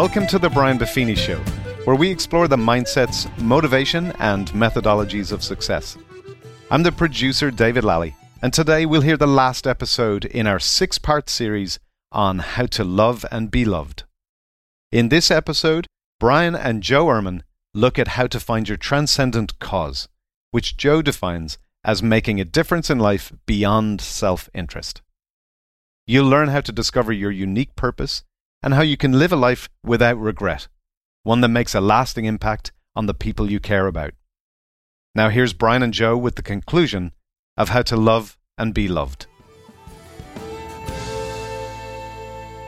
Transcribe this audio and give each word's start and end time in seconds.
Welcome 0.00 0.26
to 0.28 0.38
the 0.38 0.48
Brian 0.48 0.78
Buffini 0.78 1.14
Show, 1.14 1.36
where 1.84 1.94
we 1.94 2.10
explore 2.10 2.48
the 2.48 2.56
mindsets, 2.56 3.28
motivation, 3.36 4.12
and 4.12 4.48
methodologies 4.52 5.30
of 5.30 5.44
success. 5.44 5.98
I'm 6.70 6.82
the 6.84 6.90
producer, 6.90 7.50
David 7.50 7.84
Lally, 7.84 8.16
and 8.40 8.50
today 8.50 8.86
we'll 8.86 9.02
hear 9.02 9.18
the 9.18 9.26
last 9.26 9.66
episode 9.66 10.24
in 10.24 10.46
our 10.46 10.58
six 10.58 10.96
part 10.96 11.28
series 11.28 11.78
on 12.10 12.38
how 12.38 12.64
to 12.64 12.82
love 12.82 13.26
and 13.30 13.50
be 13.50 13.66
loved. 13.66 14.04
In 14.90 15.10
this 15.10 15.30
episode, 15.30 15.86
Brian 16.18 16.54
and 16.54 16.82
Joe 16.82 17.04
Ehrmann 17.04 17.42
look 17.74 17.98
at 17.98 18.08
how 18.08 18.26
to 18.28 18.40
find 18.40 18.70
your 18.70 18.78
transcendent 18.78 19.58
cause, 19.58 20.08
which 20.50 20.78
Joe 20.78 21.02
defines 21.02 21.58
as 21.84 22.02
making 22.02 22.40
a 22.40 22.46
difference 22.46 22.88
in 22.88 22.98
life 22.98 23.34
beyond 23.44 24.00
self 24.00 24.48
interest. 24.54 25.02
You'll 26.06 26.26
learn 26.26 26.48
how 26.48 26.62
to 26.62 26.72
discover 26.72 27.12
your 27.12 27.30
unique 27.30 27.76
purpose 27.76 28.24
and 28.62 28.74
how 28.74 28.82
you 28.82 28.96
can 28.96 29.18
live 29.18 29.32
a 29.32 29.36
life 29.36 29.68
without 29.84 30.18
regret, 30.18 30.68
one 31.22 31.40
that 31.40 31.48
makes 31.48 31.74
a 31.74 31.80
lasting 31.80 32.26
impact 32.26 32.72
on 32.94 33.06
the 33.06 33.14
people 33.14 33.50
you 33.50 33.60
care 33.60 33.86
about. 33.86 34.12
Now, 35.14 35.28
here's 35.28 35.52
Brian 35.52 35.82
and 35.82 35.94
Joe 35.94 36.16
with 36.16 36.36
the 36.36 36.42
conclusion 36.42 37.12
of 37.56 37.70
how 37.70 37.82
to 37.82 37.96
love 37.96 38.36
and 38.58 38.74
be 38.74 38.86
loved. 38.88 39.26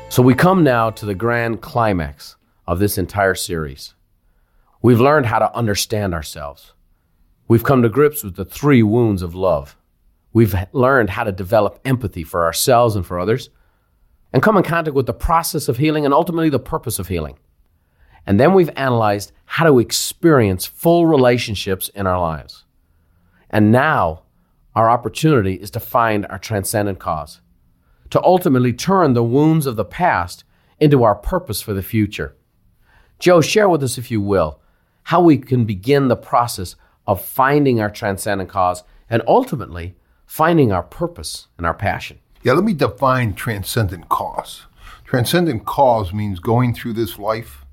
So, 0.09 0.23
we 0.23 0.35
come 0.35 0.65
now 0.65 0.91
to 0.91 1.07
the 1.07 1.15
grand 1.15 1.61
climax 1.61 2.37
of 2.67 2.79
this 2.79 2.99
entire 2.99 3.35
series. 3.35 3.95
We've 4.83 5.01
learned 5.01 5.27
how 5.27 5.39
to 5.39 5.55
understand 5.55 6.15
ourselves. 6.15 6.73
We've 7.49 7.65
come 7.65 7.83
to 7.83 7.89
grips 7.89 8.25
with 8.25 8.37
the 8.37 8.45
three 8.45 8.83
wounds 8.83 9.23
of 9.23 9.35
love. 9.35 9.77
We've 10.33 10.55
learned 10.73 11.11
how 11.11 11.25
to 11.25 11.33
develop 11.33 11.81
empathy 11.85 12.25
for 12.25 12.45
ourselves 12.45 12.97
and 12.97 13.07
for 13.07 13.19
others 13.19 13.51
and 14.33 14.43
come 14.43 14.57
in 14.57 14.63
contact 14.63 14.95
with 14.95 15.07
the 15.07 15.13
process 15.13 15.69
of 15.69 15.77
healing 15.77 16.05
and 16.05 16.15
ultimately 16.15 16.49
the 16.49 16.59
purpose 16.59 16.99
of 16.99 17.09
healing. 17.09 17.39
And 18.27 18.39
then 18.39 18.55
we've 18.55 18.71
analyzed 18.77 19.33
how 19.45 19.65
to 19.67 19.79
experience 19.79 20.65
full 20.65 21.07
relationships 21.07 21.89
in 21.91 22.07
our 22.07 22.21
lives. 22.21 22.65
And 23.51 23.71
now 23.71 24.23
our 24.75 24.89
opportunity 24.89 25.55
is 25.55 25.71
to 25.73 25.81
find 25.81 26.27
our 26.27 26.39
transcendent 26.39 26.99
cause, 26.99 27.41
to 28.11 28.23
ultimately 28.23 28.73
turn 28.73 29.13
the 29.13 29.23
wounds 29.23 29.67
of 29.67 29.77
the 29.77 29.85
past 29.85 30.45
into 30.81 31.03
our 31.03 31.15
purpose 31.15 31.61
for 31.61 31.75
the 31.75 31.83
future. 31.83 32.37
Joe, 33.19 33.41
share 33.41 33.69
with 33.69 33.83
us, 33.83 33.99
if 33.99 34.11
you 34.11 34.21
will, 34.21 34.61
how 35.05 35.21
we 35.21 35.37
can 35.37 35.65
begin 35.65 36.09
the 36.09 36.17
process 36.17 36.77
of 37.07 37.25
finding 37.25 37.81
our 37.81 37.91
transcendent 37.91 38.49
cause 38.49 38.83
and 39.11 39.23
ultimately 39.27 39.95
finding 40.27 40.73
our 40.73 40.83
purpose 40.83 41.49
and 41.59 41.67
our 41.67 41.75
passion. 41.75 42.19
Yeah, 42.43 42.53
let 42.53 42.65
me 42.65 42.73
define 42.73 43.35
transcendent 43.35 44.09
cause. 44.09 44.67
Transcendent 45.05 45.65
cause 45.65 46.13
means 46.13 46.41
going 46.41 46.75
through 46.75 46.95
this 46.95 47.19
life 47.19 47.65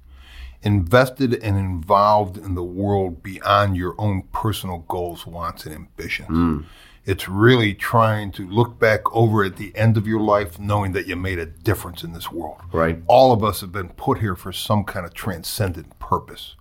invested 0.62 1.34
and 1.36 1.58
involved 1.58 2.38
in 2.38 2.56
the 2.56 2.64
world 2.64 3.24
beyond 3.24 3.78
your 3.78 3.96
own 3.98 4.24
personal 4.34 4.80
goals, 4.90 5.26
wants, 5.26 5.66
and 5.66 5.74
ambitions. 5.74 6.30
Mm. 6.30 6.66
It's 7.06 7.30
really 7.30 7.74
trying 7.74 8.32
to 8.34 8.48
look 8.48 8.78
back 8.78 9.02
over 9.16 9.44
at 9.44 9.56
the 9.56 9.76
end 9.76 9.98
of 9.98 10.06
your 10.06 10.20
life 10.20 10.60
knowing 10.60 10.92
that 10.92 11.08
you 11.08 11.16
made 11.16 11.40
a 11.40 11.46
difference 11.46 12.04
in 12.04 12.14
this 12.14 12.32
world. 12.32 12.60
Right. 12.72 13.02
All 13.08 13.32
of 13.32 13.44
us 13.44 13.62
have 13.62 13.72
been 13.72 13.90
put 13.90 14.20
here 14.20 14.36
for 14.36 14.52
some 14.52 14.84
kind 14.84 15.06
of 15.06 15.14
transcendent 15.14 15.98
purpose. 15.98 16.56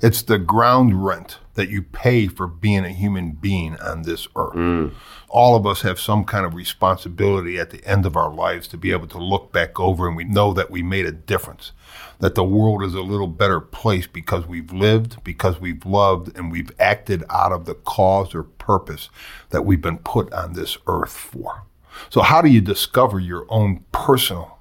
It's 0.00 0.22
the 0.22 0.38
ground 0.38 1.04
rent 1.04 1.38
that 1.54 1.68
you 1.68 1.82
pay 1.82 2.26
for 2.26 2.46
being 2.46 2.84
a 2.84 2.90
human 2.90 3.32
being 3.32 3.76
on 3.80 4.02
this 4.02 4.26
earth. 4.36 4.54
Mm. 4.54 4.92
All 5.28 5.56
of 5.56 5.66
us 5.66 5.82
have 5.82 5.98
some 5.98 6.24
kind 6.24 6.44
of 6.44 6.54
responsibility 6.54 7.58
at 7.58 7.70
the 7.70 7.84
end 7.86 8.04
of 8.04 8.16
our 8.16 8.32
lives 8.32 8.68
to 8.68 8.76
be 8.76 8.92
able 8.92 9.06
to 9.08 9.18
look 9.18 9.52
back 9.52 9.78
over 9.78 10.06
and 10.06 10.16
we 10.16 10.24
know 10.24 10.52
that 10.52 10.70
we 10.70 10.82
made 10.82 11.06
a 11.06 11.12
difference, 11.12 11.72
that 12.18 12.34
the 12.34 12.44
world 12.44 12.82
is 12.82 12.94
a 12.94 13.02
little 13.02 13.28
better 13.28 13.60
place 13.60 14.06
because 14.06 14.46
we've 14.46 14.72
lived, 14.72 15.22
because 15.24 15.60
we've 15.60 15.86
loved, 15.86 16.36
and 16.36 16.50
we've 16.50 16.72
acted 16.78 17.24
out 17.30 17.52
of 17.52 17.64
the 17.64 17.74
cause 17.74 18.34
or 18.34 18.42
purpose 18.42 19.08
that 19.50 19.64
we've 19.64 19.82
been 19.82 19.98
put 19.98 20.32
on 20.32 20.54
this 20.54 20.76
earth 20.86 21.12
for. 21.12 21.62
So, 22.10 22.22
how 22.22 22.42
do 22.42 22.48
you 22.48 22.60
discover 22.60 23.20
your 23.20 23.46
own 23.48 23.84
personal 23.92 24.58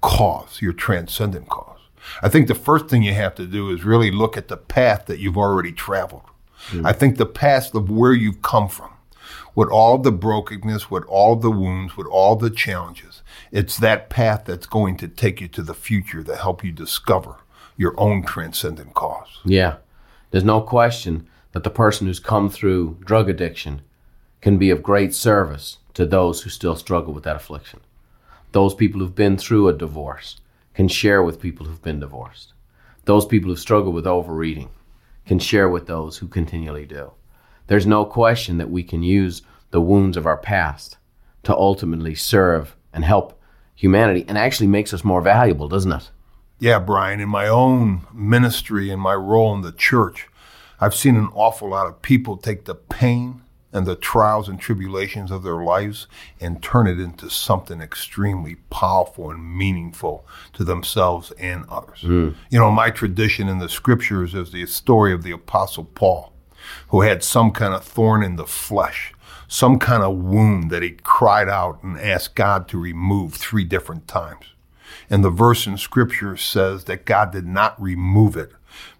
cause, 0.00 0.62
your 0.62 0.72
transcendent 0.72 1.48
cause? 1.48 1.73
I 2.22 2.28
think 2.28 2.48
the 2.48 2.54
first 2.54 2.88
thing 2.88 3.02
you 3.02 3.14
have 3.14 3.34
to 3.36 3.46
do 3.46 3.70
is 3.70 3.84
really 3.84 4.10
look 4.10 4.36
at 4.36 4.48
the 4.48 4.56
path 4.56 5.06
that 5.06 5.18
you've 5.18 5.38
already 5.38 5.72
traveled. 5.72 6.24
Mm. 6.70 6.86
I 6.86 6.92
think 6.92 7.16
the 7.16 7.26
path 7.26 7.74
of 7.74 7.90
where 7.90 8.12
you've 8.12 8.42
come 8.42 8.68
from, 8.68 8.90
with 9.54 9.68
all 9.68 9.98
the 9.98 10.12
brokenness, 10.12 10.90
with 10.90 11.04
all 11.04 11.36
the 11.36 11.50
wounds, 11.50 11.96
with 11.96 12.06
all 12.06 12.36
the 12.36 12.50
challenges, 12.50 13.22
it's 13.52 13.78
that 13.78 14.10
path 14.10 14.44
that's 14.46 14.66
going 14.66 14.96
to 14.98 15.08
take 15.08 15.40
you 15.40 15.48
to 15.48 15.62
the 15.62 15.74
future 15.74 16.22
to 16.22 16.36
help 16.36 16.64
you 16.64 16.72
discover 16.72 17.36
your 17.76 17.98
own 17.98 18.22
transcendent 18.22 18.94
cause. 18.94 19.40
Yeah. 19.44 19.76
There's 20.30 20.44
no 20.44 20.60
question 20.60 21.28
that 21.52 21.64
the 21.64 21.70
person 21.70 22.06
who's 22.06 22.20
come 22.20 22.50
through 22.50 22.98
drug 23.04 23.28
addiction 23.28 23.82
can 24.40 24.58
be 24.58 24.70
of 24.70 24.82
great 24.82 25.14
service 25.14 25.78
to 25.94 26.04
those 26.04 26.42
who 26.42 26.50
still 26.50 26.76
struggle 26.76 27.14
with 27.14 27.24
that 27.24 27.36
affliction. 27.36 27.80
Those 28.52 28.74
people 28.74 29.00
who've 29.00 29.14
been 29.14 29.38
through 29.38 29.68
a 29.68 29.72
divorce, 29.72 30.40
can 30.74 30.88
share 30.88 31.22
with 31.22 31.40
people 31.40 31.66
who've 31.66 31.82
been 31.82 32.00
divorced. 32.00 32.52
Those 33.04 33.26
people 33.26 33.50
who 33.50 33.56
struggle 33.56 33.92
with 33.92 34.06
overeating 34.06 34.70
can 35.26 35.38
share 35.38 35.68
with 35.68 35.86
those 35.86 36.18
who 36.18 36.28
continually 36.28 36.86
do. 36.86 37.12
There's 37.66 37.86
no 37.86 38.04
question 38.04 38.58
that 38.58 38.70
we 38.70 38.82
can 38.82 39.02
use 39.02 39.42
the 39.70 39.80
wounds 39.80 40.16
of 40.16 40.26
our 40.26 40.36
past 40.36 40.98
to 41.44 41.54
ultimately 41.54 42.14
serve 42.14 42.76
and 42.92 43.04
help 43.04 43.40
humanity 43.74 44.24
and 44.28 44.36
actually 44.36 44.66
makes 44.66 44.92
us 44.92 45.04
more 45.04 45.20
valuable, 45.20 45.68
doesn't 45.68 45.92
it? 45.92 46.10
Yeah, 46.58 46.78
Brian, 46.78 47.20
in 47.20 47.28
my 47.28 47.48
own 47.48 48.06
ministry 48.12 48.90
and 48.90 49.00
my 49.00 49.14
role 49.14 49.54
in 49.54 49.62
the 49.62 49.72
church, 49.72 50.28
I've 50.80 50.94
seen 50.94 51.16
an 51.16 51.28
awful 51.34 51.70
lot 51.70 51.86
of 51.86 52.02
people 52.02 52.36
take 52.36 52.64
the 52.64 52.74
pain 52.74 53.42
and 53.74 53.86
the 53.86 53.96
trials 53.96 54.48
and 54.48 54.60
tribulations 54.60 55.32
of 55.32 55.42
their 55.42 55.62
lives 55.62 56.06
and 56.40 56.62
turn 56.62 56.86
it 56.86 57.00
into 57.00 57.28
something 57.28 57.80
extremely 57.80 58.54
powerful 58.70 59.30
and 59.30 59.58
meaningful 59.58 60.24
to 60.52 60.62
themselves 60.62 61.32
and 61.32 61.66
others. 61.68 62.00
Mm. 62.02 62.36
You 62.50 62.58
know, 62.60 62.70
my 62.70 62.90
tradition 62.90 63.48
in 63.48 63.58
the 63.58 63.68
scriptures 63.68 64.32
is 64.32 64.52
the 64.52 64.64
story 64.66 65.12
of 65.12 65.24
the 65.24 65.32
Apostle 65.32 65.84
Paul, 65.84 66.32
who 66.88 67.00
had 67.00 67.24
some 67.24 67.50
kind 67.50 67.74
of 67.74 67.84
thorn 67.84 68.22
in 68.22 68.36
the 68.36 68.46
flesh, 68.46 69.12
some 69.48 69.80
kind 69.80 70.04
of 70.04 70.16
wound 70.16 70.70
that 70.70 70.84
he 70.84 70.90
cried 70.90 71.48
out 71.48 71.82
and 71.82 71.98
asked 71.98 72.36
God 72.36 72.68
to 72.68 72.78
remove 72.78 73.34
three 73.34 73.64
different 73.64 74.06
times. 74.06 74.46
And 75.10 75.24
the 75.24 75.30
verse 75.30 75.66
in 75.66 75.78
scripture 75.78 76.36
says 76.36 76.84
that 76.84 77.04
God 77.04 77.32
did 77.32 77.46
not 77.46 77.80
remove 77.82 78.36
it 78.36 78.52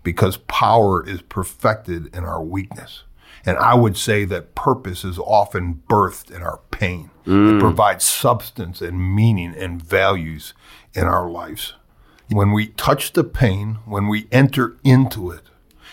because 0.03 0.37
power 0.37 1.07
is 1.07 1.23
perfected 1.23 2.15
in 2.15 2.25
our 2.25 2.43
weakness. 2.43 3.05
And 3.47 3.59
I 3.59 3.75
would 3.75 3.97
say 3.97 4.25
that 4.25 4.55
purpose 4.55 5.05
is 5.05 5.19
often 5.19 5.83
birthed 5.89 6.31
in 6.31 6.43
our 6.43 6.61
pain. 6.71 7.11
Mm. 7.27 7.57
It 7.57 7.61
provides 7.61 8.05
substance 8.05 8.81
and 8.81 9.15
meaning 9.15 9.55
and 9.55 9.83
values 9.83 10.55
in 10.95 11.05
our 11.05 11.29
lives. 11.29 11.75
When 12.31 12.53
we 12.53 12.69
touch 12.69 13.13
the 13.13 13.25
pain, 13.25 13.79
when 13.85 14.09
we 14.09 14.29
enter 14.33 14.77
into 14.83 15.31
it, 15.31 15.43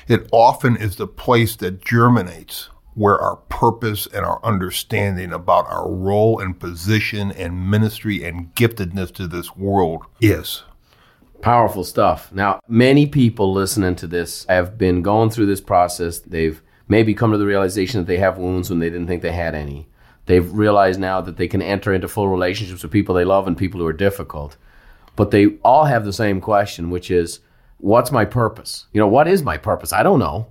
it 0.08 0.28
often 0.32 0.78
is 0.78 0.96
the 0.96 1.08
place 1.08 1.56
that 1.58 1.84
germinates 1.84 2.70
where 2.94 3.20
our 3.20 3.38
purpose 3.38 4.08
and 4.08 4.26
our 4.26 4.44
understanding 4.44 5.32
about 5.32 5.68
our 5.68 5.90
role 5.90 6.40
and 6.40 6.60
position 6.60 7.32
and 7.32 7.70
ministry 7.70 8.24
and 8.24 8.54
giftedness 8.56 9.14
to 9.14 9.28
this 9.28 9.56
world 9.56 10.04
is. 10.20 10.64
Powerful 11.42 11.84
stuff. 11.84 12.32
Now, 12.32 12.60
many 12.68 13.08
people 13.08 13.54
listening 13.54 13.96
to 13.96 14.08
this 14.08 14.46
have 14.46 14.78
been 14.78 15.02
going 15.02 15.30
through 15.30 15.48
this 15.48 15.62
process. 15.62 16.20
They've 16.20 16.62
maybe 16.92 17.14
come 17.14 17.32
to 17.32 17.38
the 17.38 17.46
realization 17.46 18.02
that 18.02 18.06
they 18.06 18.18
have 18.18 18.38
wounds 18.38 18.70
when 18.70 18.80
they 18.80 18.90
didn't 18.90 19.08
think 19.08 19.22
they 19.22 19.32
had 19.32 19.56
any. 19.56 19.88
They've 20.26 20.52
realized 20.52 21.00
now 21.00 21.22
that 21.22 21.38
they 21.38 21.48
can 21.48 21.62
enter 21.62 21.94
into 21.94 22.10
full 22.10 22.28
relationships 22.28 22.84
with 22.84 22.92
people 22.92 23.16
they 23.16 23.24
love 23.24 23.48
and 23.48 23.58
people 23.58 23.80
who 23.80 23.88
are 23.88 23.94
difficult. 23.94 24.58
But 25.16 25.32
they 25.32 25.58
all 25.64 25.86
have 25.86 26.04
the 26.04 26.12
same 26.12 26.42
question, 26.42 26.90
which 26.90 27.10
is, 27.10 27.40
what's 27.78 28.12
my 28.12 28.26
purpose? 28.26 28.88
You 28.92 29.00
know, 29.00 29.08
what 29.08 29.30
is 29.30 29.42
my 29.42 29.58
purpose? 29.58 29.94
I 29.94 30.04
don't 30.04 30.20
know. 30.20 30.48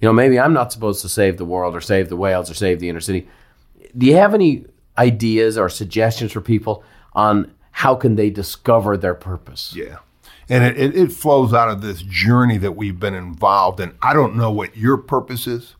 You 0.00 0.08
know, 0.08 0.12
maybe 0.12 0.38
I'm 0.38 0.52
not 0.52 0.72
supposed 0.72 1.00
to 1.02 1.08
save 1.08 1.36
the 1.36 1.44
world 1.44 1.76
or 1.76 1.80
save 1.80 2.08
the 2.08 2.16
whales 2.16 2.50
or 2.50 2.54
save 2.54 2.80
the 2.80 2.88
inner 2.88 3.00
city. 3.00 3.28
Do 3.96 4.06
you 4.06 4.16
have 4.16 4.34
any 4.34 4.64
ideas 4.98 5.56
or 5.56 5.68
suggestions 5.68 6.32
for 6.32 6.40
people 6.40 6.82
on 7.12 7.54
how 7.70 7.94
can 7.94 8.16
they 8.16 8.30
discover 8.30 8.96
their 8.96 9.14
purpose? 9.14 9.72
Yeah. 9.76 9.98
And 10.48 10.64
it, 10.64 10.78
it, 10.78 10.96
it, 10.96 11.12
flows 11.12 11.52
out 11.52 11.68
of 11.68 11.82
this 11.82 12.02
journey 12.02 12.56
that 12.58 12.72
we've 12.72 12.98
been 12.98 13.14
involved 13.14 13.80
in. 13.80 13.94
I 14.00 14.14
don't 14.14 14.36
know 14.36 14.50
what 14.50 14.76
your 14.76 14.96
purpose 14.96 15.46
is, 15.46 15.74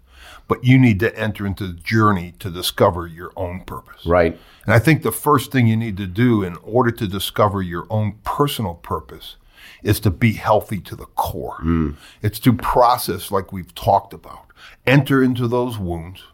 but 0.46 0.64
you 0.64 0.78
need 0.78 1.00
to 1.00 1.16
enter 1.18 1.46
into 1.46 1.66
the 1.66 1.74
journey 1.74 2.34
to 2.38 2.50
discover 2.50 3.06
your 3.06 3.32
own 3.36 3.60
purpose. 3.64 4.04
Right. 4.04 4.38
And 4.64 4.74
I 4.74 4.78
think 4.78 5.02
the 5.02 5.12
first 5.12 5.52
thing 5.52 5.66
you 5.66 5.76
need 5.76 5.96
to 5.96 6.06
do 6.06 6.42
in 6.42 6.56
order 6.56 6.90
to 6.90 7.06
discover 7.06 7.62
your 7.62 7.86
own 7.88 8.18
personal 8.24 8.74
purpose 8.74 9.36
is 9.82 10.00
to 10.00 10.10
be 10.10 10.32
healthy 10.32 10.80
to 10.80 10.96
the 10.96 11.06
core. 11.06 11.58
Mm. 11.62 11.96
It's 12.22 12.38
to 12.40 12.52
process 12.52 13.30
like 13.30 13.52
we've 13.52 13.74
talked 13.74 14.12
about. 14.12 14.46
Enter 14.86 15.22
into 15.22 15.46
those 15.46 15.78
wounds, 15.78 16.24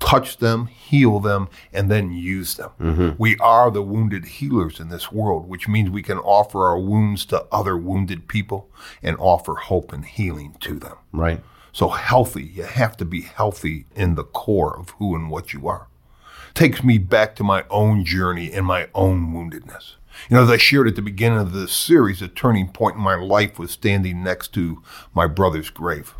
touch 0.00 0.38
them, 0.38 0.66
heal 0.66 1.20
them, 1.20 1.48
and 1.72 1.90
then 1.90 2.12
use 2.12 2.54
them. 2.56 2.70
Mm-hmm. 2.80 3.10
We 3.18 3.36
are 3.38 3.70
the 3.70 3.82
wounded 3.82 4.24
healers 4.24 4.78
in 4.80 4.88
this 4.88 5.10
world, 5.10 5.48
which 5.48 5.68
means 5.68 5.90
we 5.90 6.02
can 6.02 6.18
offer 6.18 6.66
our 6.66 6.78
wounds 6.78 7.24
to 7.26 7.46
other 7.50 7.76
wounded 7.76 8.28
people 8.28 8.70
and 9.02 9.16
offer 9.18 9.54
hope 9.54 9.92
and 9.92 10.04
healing 10.04 10.56
to 10.60 10.78
them. 10.78 10.96
Right. 11.12 11.42
So 11.72 11.88
healthy, 11.88 12.44
you 12.44 12.62
have 12.62 12.96
to 12.98 13.04
be 13.04 13.22
healthy 13.22 13.86
in 13.96 14.14
the 14.14 14.24
core 14.24 14.78
of 14.78 14.90
who 14.90 15.16
and 15.16 15.30
what 15.30 15.52
you 15.52 15.66
are. 15.66 15.88
Takes 16.54 16.84
me 16.84 16.98
back 16.98 17.34
to 17.36 17.44
my 17.44 17.64
own 17.68 18.04
journey 18.04 18.52
and 18.52 18.64
my 18.64 18.88
own 18.94 19.32
woundedness. 19.32 19.94
You 20.30 20.36
know, 20.36 20.44
as 20.44 20.50
I 20.50 20.56
shared 20.56 20.86
at 20.86 20.94
the 20.94 21.02
beginning 21.02 21.40
of 21.40 21.52
this 21.52 21.72
series, 21.72 22.22
a 22.22 22.28
turning 22.28 22.68
point 22.68 22.94
in 22.94 23.02
my 23.02 23.16
life 23.16 23.58
was 23.58 23.72
standing 23.72 24.22
next 24.22 24.54
to 24.54 24.80
my 25.12 25.26
brother's 25.26 25.70
grave, 25.70 26.14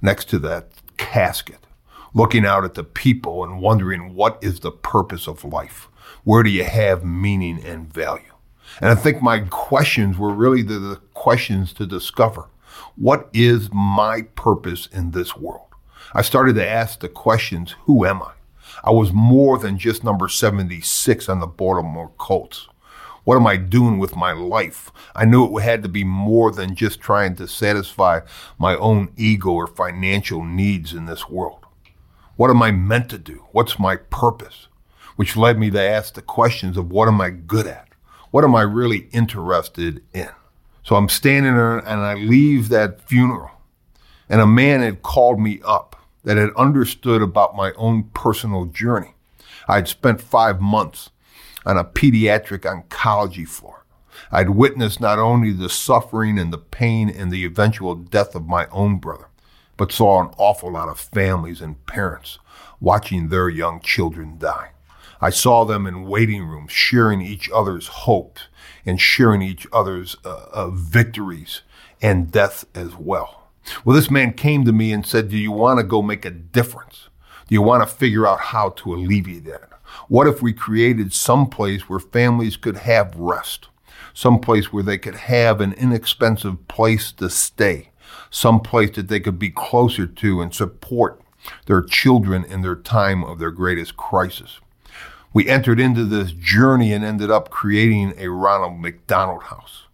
next 0.00 0.30
to 0.30 0.38
that 0.38 0.70
casket, 0.96 1.66
looking 2.14 2.44
out 2.44 2.64
at 2.64 2.74
the 2.74 2.84
people 2.84 3.44
and 3.44 3.60
wondering 3.60 4.14
what 4.14 4.38
is 4.42 4.60
the 4.60 4.70
purpose 4.70 5.26
of 5.26 5.44
life? 5.44 5.88
Where 6.24 6.42
do 6.42 6.50
you 6.50 6.64
have 6.64 7.04
meaning 7.04 7.62
and 7.64 7.92
value? 7.92 8.32
And 8.80 8.90
I 8.90 8.94
think 8.94 9.22
my 9.22 9.40
questions 9.40 10.18
were 10.18 10.32
really 10.32 10.62
the, 10.62 10.78
the 10.78 10.96
questions 11.14 11.72
to 11.74 11.86
discover. 11.86 12.48
What 12.96 13.28
is 13.32 13.70
my 13.72 14.22
purpose 14.34 14.88
in 14.92 15.12
this 15.12 15.36
world? 15.36 15.66
I 16.14 16.22
started 16.22 16.54
to 16.56 16.66
ask 16.66 17.00
the 17.00 17.08
questions, 17.08 17.74
who 17.84 18.06
am 18.06 18.22
I? 18.22 18.32
I 18.84 18.90
was 18.90 19.12
more 19.12 19.58
than 19.58 19.78
just 19.78 20.04
number 20.04 20.28
76 20.28 21.28
on 21.28 21.40
the 21.40 21.46
Baltimore 21.46 22.12
Colts. 22.18 22.68
What 23.24 23.36
am 23.36 23.46
I 23.46 23.56
doing 23.56 23.98
with 23.98 24.16
my 24.16 24.32
life? 24.32 24.90
I 25.14 25.24
knew 25.26 25.58
it 25.58 25.62
had 25.62 25.82
to 25.82 25.88
be 25.88 26.04
more 26.04 26.50
than 26.50 26.74
just 26.74 27.00
trying 27.00 27.36
to 27.36 27.46
satisfy 27.46 28.20
my 28.58 28.76
own 28.76 29.12
ego 29.16 29.50
or 29.50 29.66
financial 29.66 30.44
needs 30.44 30.94
in 30.94 31.06
this 31.06 31.28
world. 31.28 31.66
What 32.38 32.50
am 32.50 32.62
I 32.62 32.70
meant 32.70 33.10
to 33.10 33.18
do? 33.18 33.46
What's 33.50 33.80
my 33.80 33.96
purpose? 33.96 34.68
Which 35.16 35.36
led 35.36 35.58
me 35.58 35.70
to 35.70 35.82
ask 35.82 36.14
the 36.14 36.22
questions 36.22 36.76
of 36.76 36.88
what 36.88 37.08
am 37.08 37.20
I 37.20 37.30
good 37.30 37.66
at? 37.66 37.88
What 38.30 38.44
am 38.44 38.54
I 38.54 38.62
really 38.62 39.08
interested 39.10 40.04
in? 40.14 40.28
So 40.84 40.94
I'm 40.94 41.08
standing 41.08 41.56
there 41.56 41.78
and 41.78 42.00
I 42.00 42.14
leave 42.14 42.68
that 42.68 43.00
funeral, 43.02 43.50
and 44.28 44.40
a 44.40 44.46
man 44.46 44.82
had 44.82 45.02
called 45.02 45.40
me 45.40 45.60
up 45.64 45.96
that 46.22 46.36
had 46.36 46.54
understood 46.54 47.22
about 47.22 47.56
my 47.56 47.72
own 47.72 48.04
personal 48.14 48.66
journey. 48.66 49.14
I'd 49.66 49.88
spent 49.88 50.20
five 50.20 50.60
months 50.60 51.10
on 51.66 51.76
a 51.76 51.84
pediatric 51.84 52.60
oncology 52.60 53.48
floor. 53.48 53.84
I'd 54.30 54.50
witnessed 54.50 55.00
not 55.00 55.18
only 55.18 55.50
the 55.50 55.68
suffering 55.68 56.38
and 56.38 56.52
the 56.52 56.58
pain 56.58 57.10
and 57.10 57.32
the 57.32 57.44
eventual 57.44 57.96
death 57.96 58.36
of 58.36 58.46
my 58.46 58.68
own 58.68 58.98
brother, 58.98 59.26
but 59.78 59.92
saw 59.92 60.20
an 60.20 60.34
awful 60.36 60.72
lot 60.72 60.90
of 60.90 61.00
families 61.00 61.62
and 61.62 61.86
parents 61.86 62.38
watching 62.80 63.28
their 63.28 63.48
young 63.48 63.80
children 63.80 64.36
die. 64.38 64.72
I 65.20 65.30
saw 65.30 65.64
them 65.64 65.86
in 65.86 66.06
waiting 66.06 66.44
rooms 66.44 66.72
sharing 66.72 67.22
each 67.22 67.48
other's 67.50 67.86
hopes 67.86 68.48
and 68.84 69.00
sharing 69.00 69.40
each 69.40 69.66
other's 69.72 70.16
uh, 70.24 70.46
uh, 70.52 70.70
victories 70.70 71.62
and 72.02 72.30
death 72.30 72.66
as 72.74 72.94
well. 72.94 73.50
Well, 73.84 73.96
this 73.96 74.10
man 74.10 74.32
came 74.32 74.64
to 74.64 74.72
me 74.72 74.92
and 74.92 75.06
said, 75.06 75.28
Do 75.28 75.38
you 75.38 75.52
want 75.52 75.78
to 75.78 75.84
go 75.84 76.02
make 76.02 76.24
a 76.24 76.30
difference? 76.30 77.08
Do 77.48 77.54
you 77.54 77.62
want 77.62 77.88
to 77.88 77.94
figure 77.94 78.26
out 78.26 78.40
how 78.40 78.70
to 78.70 78.94
alleviate 78.94 79.44
that? 79.46 79.70
What 80.08 80.26
if 80.26 80.42
we 80.42 80.52
created 80.52 81.12
some 81.12 81.48
place 81.48 81.88
where 81.88 81.98
families 81.98 82.56
could 82.56 82.78
have 82.78 83.14
rest? 83.16 83.68
Some 84.14 84.38
place 84.38 84.72
where 84.72 84.82
they 84.82 84.98
could 84.98 85.14
have 85.14 85.60
an 85.60 85.72
inexpensive 85.72 86.68
place 86.68 87.12
to 87.12 87.30
stay? 87.30 87.90
Some 88.30 88.60
place 88.60 88.90
that 88.96 89.08
they 89.08 89.20
could 89.20 89.38
be 89.38 89.50
closer 89.50 90.06
to 90.06 90.40
and 90.40 90.54
support 90.54 91.20
their 91.66 91.82
children 91.82 92.44
in 92.44 92.62
their 92.62 92.76
time 92.76 93.24
of 93.24 93.38
their 93.38 93.50
greatest 93.50 93.96
crisis? 93.96 94.60
We 95.32 95.48
entered 95.48 95.78
into 95.78 96.04
this 96.04 96.32
journey 96.32 96.92
and 96.92 97.04
ended 97.04 97.30
up 97.30 97.50
creating 97.50 98.14
a 98.16 98.28
Ronald 98.28 98.80
McDonald 98.80 99.44
House. 99.44 99.84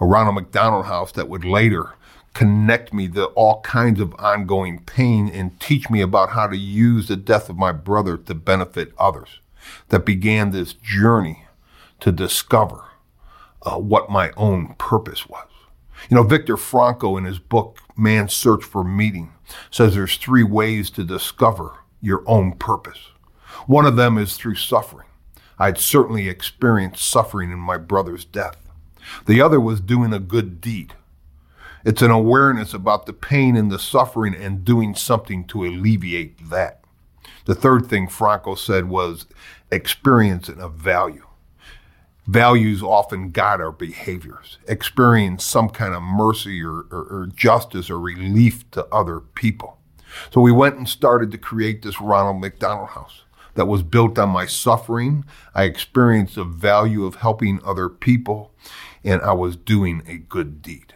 A 0.00 0.06
Ronald 0.06 0.36
McDonald 0.36 0.86
House 0.86 1.12
that 1.12 1.28
would 1.28 1.44
later 1.44 1.94
connect 2.32 2.92
me 2.92 3.08
to 3.08 3.24
all 3.28 3.62
kinds 3.62 3.98
of 3.98 4.14
ongoing 4.18 4.78
pain 4.80 5.28
and 5.28 5.58
teach 5.58 5.88
me 5.88 6.02
about 6.02 6.30
how 6.30 6.46
to 6.46 6.56
use 6.56 7.08
the 7.08 7.16
death 7.16 7.48
of 7.48 7.56
my 7.56 7.72
brother 7.72 8.16
to 8.18 8.34
benefit 8.34 8.92
others. 8.98 9.40
That 9.88 10.04
began 10.04 10.50
this 10.50 10.74
journey 10.74 11.46
to 12.00 12.12
discover 12.12 12.84
uh, 13.62 13.78
what 13.78 14.10
my 14.10 14.30
own 14.36 14.74
purpose 14.74 15.28
was. 15.28 15.48
You 16.08 16.14
know, 16.16 16.22
Viktor 16.22 16.56
Frankl 16.56 17.18
in 17.18 17.24
his 17.24 17.38
book, 17.38 17.80
Man's 17.96 18.32
Search 18.32 18.62
for 18.64 18.84
Meaning, 18.84 19.32
says 19.70 19.94
there's 19.94 20.16
three 20.16 20.44
ways 20.44 20.90
to 20.90 21.04
discover 21.04 21.78
your 22.00 22.22
own 22.26 22.52
purpose. 22.52 23.10
One 23.66 23.86
of 23.86 23.96
them 23.96 24.16
is 24.16 24.36
through 24.36 24.54
suffering. 24.56 25.08
I'd 25.58 25.78
certainly 25.78 26.28
experienced 26.28 27.04
suffering 27.04 27.50
in 27.50 27.58
my 27.58 27.76
brother's 27.76 28.24
death. 28.24 28.56
The 29.26 29.40
other 29.40 29.60
was 29.60 29.80
doing 29.80 30.12
a 30.12 30.18
good 30.18 30.60
deed. 30.60 30.94
It's 31.84 32.02
an 32.02 32.10
awareness 32.10 32.74
about 32.74 33.06
the 33.06 33.12
pain 33.12 33.56
and 33.56 33.70
the 33.70 33.78
suffering 33.78 34.34
and 34.34 34.64
doing 34.64 34.94
something 34.94 35.44
to 35.46 35.64
alleviate 35.64 36.50
that. 36.50 36.82
The 37.46 37.54
third 37.54 37.86
thing 37.86 38.08
Frankl 38.08 38.58
said 38.58 38.88
was 38.88 39.26
experiencing 39.70 40.60
a 40.60 40.68
value. 40.68 41.25
Values 42.26 42.82
often 42.82 43.30
guide 43.30 43.60
our 43.60 43.72
behaviors. 43.72 44.58
Experience 44.66 45.44
some 45.44 45.68
kind 45.68 45.94
of 45.94 46.02
mercy 46.02 46.62
or, 46.62 46.86
or, 46.90 47.06
or 47.08 47.28
justice 47.34 47.88
or 47.88 48.00
relief 48.00 48.68
to 48.72 48.84
other 48.86 49.20
people. 49.20 49.78
So 50.32 50.40
we 50.40 50.52
went 50.52 50.76
and 50.76 50.88
started 50.88 51.30
to 51.32 51.38
create 51.38 51.82
this 51.82 52.00
Ronald 52.00 52.40
McDonald 52.40 52.90
House 52.90 53.22
that 53.54 53.66
was 53.66 53.82
built 53.82 54.18
on 54.18 54.30
my 54.30 54.46
suffering. 54.46 55.24
I 55.54 55.64
experienced 55.64 56.34
the 56.34 56.44
value 56.44 57.04
of 57.04 57.16
helping 57.16 57.60
other 57.64 57.88
people, 57.88 58.52
and 59.04 59.20
I 59.22 59.32
was 59.32 59.56
doing 59.56 60.02
a 60.06 60.16
good 60.16 60.62
deed. 60.62 60.94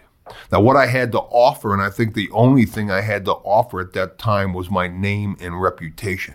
Now, 0.53 0.61
what 0.61 0.77
I 0.77 0.87
had 0.87 1.13
to 1.13 1.19
offer, 1.19 1.73
and 1.73 1.83
I 1.83 1.91
think 1.91 2.15
the 2.15 2.31
only 2.31 2.65
thing 2.65 2.91
I 2.91 3.01
had 3.01 3.25
to 3.25 3.33
offer 3.33 3.81
at 3.81 3.93
that 3.95 4.19
time 4.19 4.53
was 4.53 4.71
my 4.71 4.89
name 4.89 5.37
and 5.41 5.61
reputation. 5.61 6.35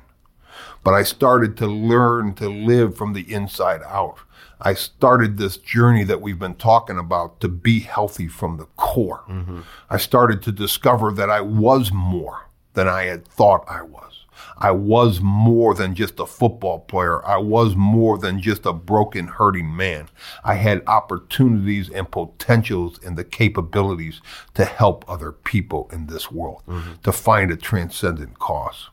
But 0.84 0.94
I 0.94 1.04
started 1.04 1.58
to 1.58 1.68
learn 1.68 2.34
to 2.36 2.50
live 2.50 2.96
from 2.96 3.14
the 3.14 3.32
inside 3.34 3.82
out. 3.84 4.20
I 4.60 4.74
started 4.74 5.38
this 5.38 5.58
journey 5.58 6.04
that 6.06 6.22
we've 6.22 6.40
been 6.40 6.56
talking 6.56 6.98
about 6.98 7.40
to 7.42 7.48
be 7.48 7.82
healthy 7.82 8.28
from 8.28 8.58
the 8.58 8.66
core. 8.78 9.24
Mm-hmm. 9.30 9.62
I 9.90 9.98
started 9.98 10.42
to 10.44 10.52
discover 10.52 11.12
that 11.12 11.30
I 11.30 11.42
was 11.42 11.92
more 11.92 12.50
than 12.74 12.88
I 12.88 13.04
had 13.04 13.28
thought 13.28 13.66
I 13.68 13.82
was. 13.82 14.26
I 14.58 14.72
was 14.72 15.20
more 15.22 15.74
than 15.74 15.96
just 15.96 16.20
a 16.20 16.26
football 16.26 16.80
player. 16.80 17.26
I 17.26 17.38
was 17.38 17.76
more 17.76 18.18
than 18.18 18.42
just 18.42 18.66
a 18.66 18.74
broken, 18.74 19.28
hurting 19.28 19.76
man. 19.76 20.08
I 20.44 20.56
had 20.56 20.84
opportunities 20.88 21.90
and 21.90 22.10
potentials 22.10 23.00
and 23.04 23.18
the 23.18 23.24
capabilities 23.24 24.22
to 24.54 24.66
help 24.66 25.04
other 25.10 25.32
people 25.32 25.90
in 25.92 26.08
this 26.08 26.32
world, 26.32 26.64
mm-hmm. 26.68 26.94
to 27.04 27.12
find 27.12 27.52
a 27.52 27.58
transcendent 27.58 28.40
cause. 28.40 28.90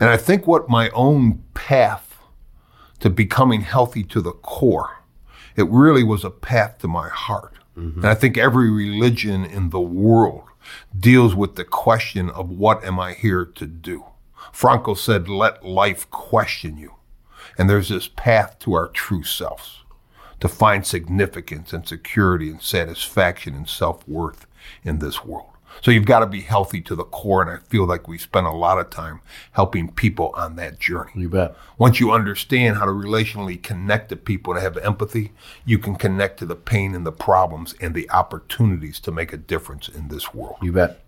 And 0.00 0.10
I 0.10 0.16
think 0.16 0.46
what 0.46 0.68
my 0.68 0.90
own 0.90 1.42
path 1.54 2.18
to 3.00 3.10
becoming 3.10 3.62
healthy 3.62 4.02
to 4.04 4.20
the 4.20 4.32
core, 4.32 4.98
it 5.56 5.68
really 5.68 6.02
was 6.02 6.24
a 6.24 6.30
path 6.30 6.78
to 6.78 6.88
my 6.88 7.08
heart. 7.08 7.54
Mm-hmm. 7.76 8.00
And 8.00 8.08
I 8.08 8.14
think 8.14 8.36
every 8.36 8.70
religion 8.70 9.44
in 9.44 9.70
the 9.70 9.80
world 9.80 10.44
deals 10.98 11.34
with 11.34 11.56
the 11.56 11.64
question 11.64 12.30
of 12.30 12.50
what 12.50 12.84
am 12.84 12.98
I 12.98 13.12
here 13.12 13.44
to 13.44 13.66
do? 13.66 14.04
Frankl 14.52 14.96
said, 14.96 15.28
let 15.28 15.64
life 15.64 16.10
question 16.10 16.76
you. 16.76 16.94
And 17.58 17.68
there's 17.68 17.88
this 17.88 18.08
path 18.08 18.58
to 18.60 18.74
our 18.74 18.88
true 18.88 19.22
selves 19.22 19.84
to 20.40 20.48
find 20.48 20.86
significance 20.86 21.72
and 21.72 21.86
security 21.86 22.50
and 22.50 22.60
satisfaction 22.60 23.54
and 23.54 23.68
self 23.68 24.06
worth 24.08 24.46
in 24.82 24.98
this 24.98 25.24
world. 25.24 25.53
So 25.82 25.90
you've 25.90 26.06
got 26.06 26.20
to 26.20 26.26
be 26.26 26.40
healthy 26.40 26.80
to 26.82 26.94
the 26.94 27.04
core. 27.04 27.42
And 27.42 27.50
I 27.50 27.58
feel 27.68 27.86
like 27.86 28.08
we 28.08 28.18
spend 28.18 28.46
a 28.46 28.52
lot 28.52 28.78
of 28.78 28.90
time 28.90 29.20
helping 29.52 29.92
people 29.92 30.32
on 30.34 30.56
that 30.56 30.78
journey. 30.78 31.12
You 31.14 31.28
bet. 31.28 31.56
Once 31.78 32.00
you 32.00 32.12
understand 32.12 32.76
how 32.76 32.86
to 32.86 32.92
relationally 32.92 33.62
connect 33.62 34.08
to 34.08 34.16
people 34.16 34.54
and 34.54 34.62
have 34.62 34.76
empathy, 34.78 35.32
you 35.64 35.78
can 35.78 35.96
connect 35.96 36.38
to 36.38 36.46
the 36.46 36.56
pain 36.56 36.94
and 36.94 37.04
the 37.04 37.12
problems 37.12 37.74
and 37.80 37.94
the 37.94 38.10
opportunities 38.10 39.00
to 39.00 39.12
make 39.12 39.32
a 39.32 39.36
difference 39.36 39.88
in 39.88 40.08
this 40.08 40.32
world. 40.32 40.56
You 40.62 40.72
bet. 40.72 41.00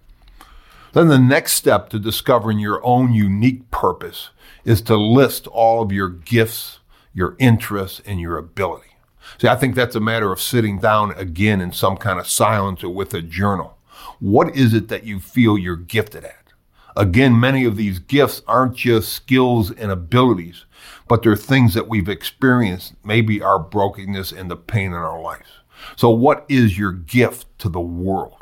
Then 0.92 1.08
the 1.08 1.18
next 1.18 1.52
step 1.52 1.90
to 1.90 1.98
discovering 1.98 2.58
your 2.58 2.84
own 2.84 3.12
unique 3.12 3.70
purpose 3.70 4.30
is 4.64 4.80
to 4.82 4.96
list 4.96 5.46
all 5.46 5.82
of 5.82 5.92
your 5.92 6.08
gifts, 6.08 6.78
your 7.12 7.36
interests, 7.38 8.00
and 8.06 8.18
your 8.18 8.38
ability. 8.38 8.96
See, 9.38 9.48
I 9.48 9.56
think 9.56 9.74
that's 9.74 9.94
a 9.94 10.00
matter 10.00 10.32
of 10.32 10.40
sitting 10.40 10.78
down 10.78 11.12
again 11.12 11.60
in 11.60 11.72
some 11.72 11.96
kind 11.96 12.18
of 12.18 12.26
silence 12.26 12.82
or 12.82 12.88
with 12.88 13.12
a 13.12 13.20
journal. 13.20 13.75
What 14.18 14.56
is 14.56 14.72
it 14.72 14.88
that 14.88 15.04
you 15.04 15.20
feel 15.20 15.58
you're 15.58 15.76
gifted 15.76 16.24
at? 16.24 16.52
Again, 16.96 17.38
many 17.38 17.66
of 17.66 17.76
these 17.76 17.98
gifts 17.98 18.40
aren't 18.48 18.74
just 18.74 19.12
skills 19.12 19.70
and 19.70 19.92
abilities, 19.92 20.64
but 21.06 21.22
they're 21.22 21.36
things 21.36 21.74
that 21.74 21.88
we've 21.88 22.08
experienced, 22.08 22.94
maybe 23.04 23.42
our 23.42 23.58
brokenness 23.58 24.32
and 24.32 24.50
the 24.50 24.56
pain 24.56 24.86
in 24.86 24.94
our 24.94 25.20
lives. 25.20 25.50
So, 25.96 26.08
what 26.08 26.46
is 26.48 26.78
your 26.78 26.92
gift 26.92 27.46
to 27.58 27.68
the 27.68 27.80
world? 27.80 28.38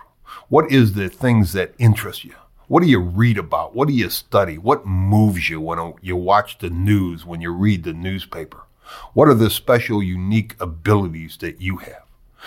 What 0.49 0.71
is 0.71 0.93
the 0.93 1.09
things 1.09 1.53
that 1.55 1.75
interest 1.79 2.25
you? 2.25 2.35
What 2.69 2.85
do 2.85 2.89
you 2.89 3.01
read 3.01 3.39
about? 3.39 3.75
What 3.75 3.89
do 3.89 3.95
you 3.95 4.09
study? 4.09 4.57
What 4.57 4.87
moves 4.87 5.51
you 5.51 5.61
when 5.61 5.95
you 6.01 6.15
watch 6.15 6.59
the 6.59 6.71
news, 6.71 7.27
when 7.27 7.41
you 7.41 7.53
read 7.53 7.83
the 7.83 7.93
newspaper? 7.93 8.63
What 9.15 9.27
are 9.29 9.35
the 9.35 9.51
special, 9.51 10.03
unique 10.03 10.55
abilities 10.61 11.39
that 11.39 11.61
you 11.61 11.79
have? 11.79 12.04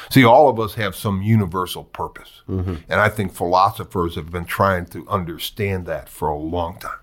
See, 0.10 0.24
all 0.24 0.50
of 0.50 0.60
us 0.60 0.76
have 0.76 0.96
some 0.96 1.22
universal 1.22 1.84
purpose. 1.84 2.42
Mm-hmm. 2.50 2.76
And 2.90 3.02
I 3.02 3.10
think 3.10 3.34
philosophers 3.34 4.16
have 4.16 4.32
been 4.32 4.46
trying 4.46 4.86
to 4.88 5.08
understand 5.08 5.86
that 5.88 6.10
for 6.10 6.30
a 6.30 6.38
long 6.38 6.80
time. 6.80 7.00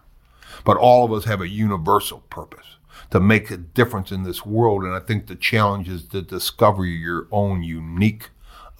But 0.65 0.77
all 0.77 1.05
of 1.05 1.13
us 1.13 1.25
have 1.25 1.41
a 1.41 1.49
universal 1.49 2.21
purpose 2.31 2.77
to 3.11 3.21
make 3.21 3.51
a 3.51 3.57
difference 3.57 4.11
in 4.11 4.23
this 4.23 4.47
world. 4.47 4.85
And 4.85 4.95
I 4.95 5.01
think 5.01 5.27
the 5.27 5.35
challenge 5.35 5.89
is 5.89 6.05
to 6.09 6.23
discover 6.23 6.85
your 6.85 7.29
own 7.31 7.63
unique 7.63 8.31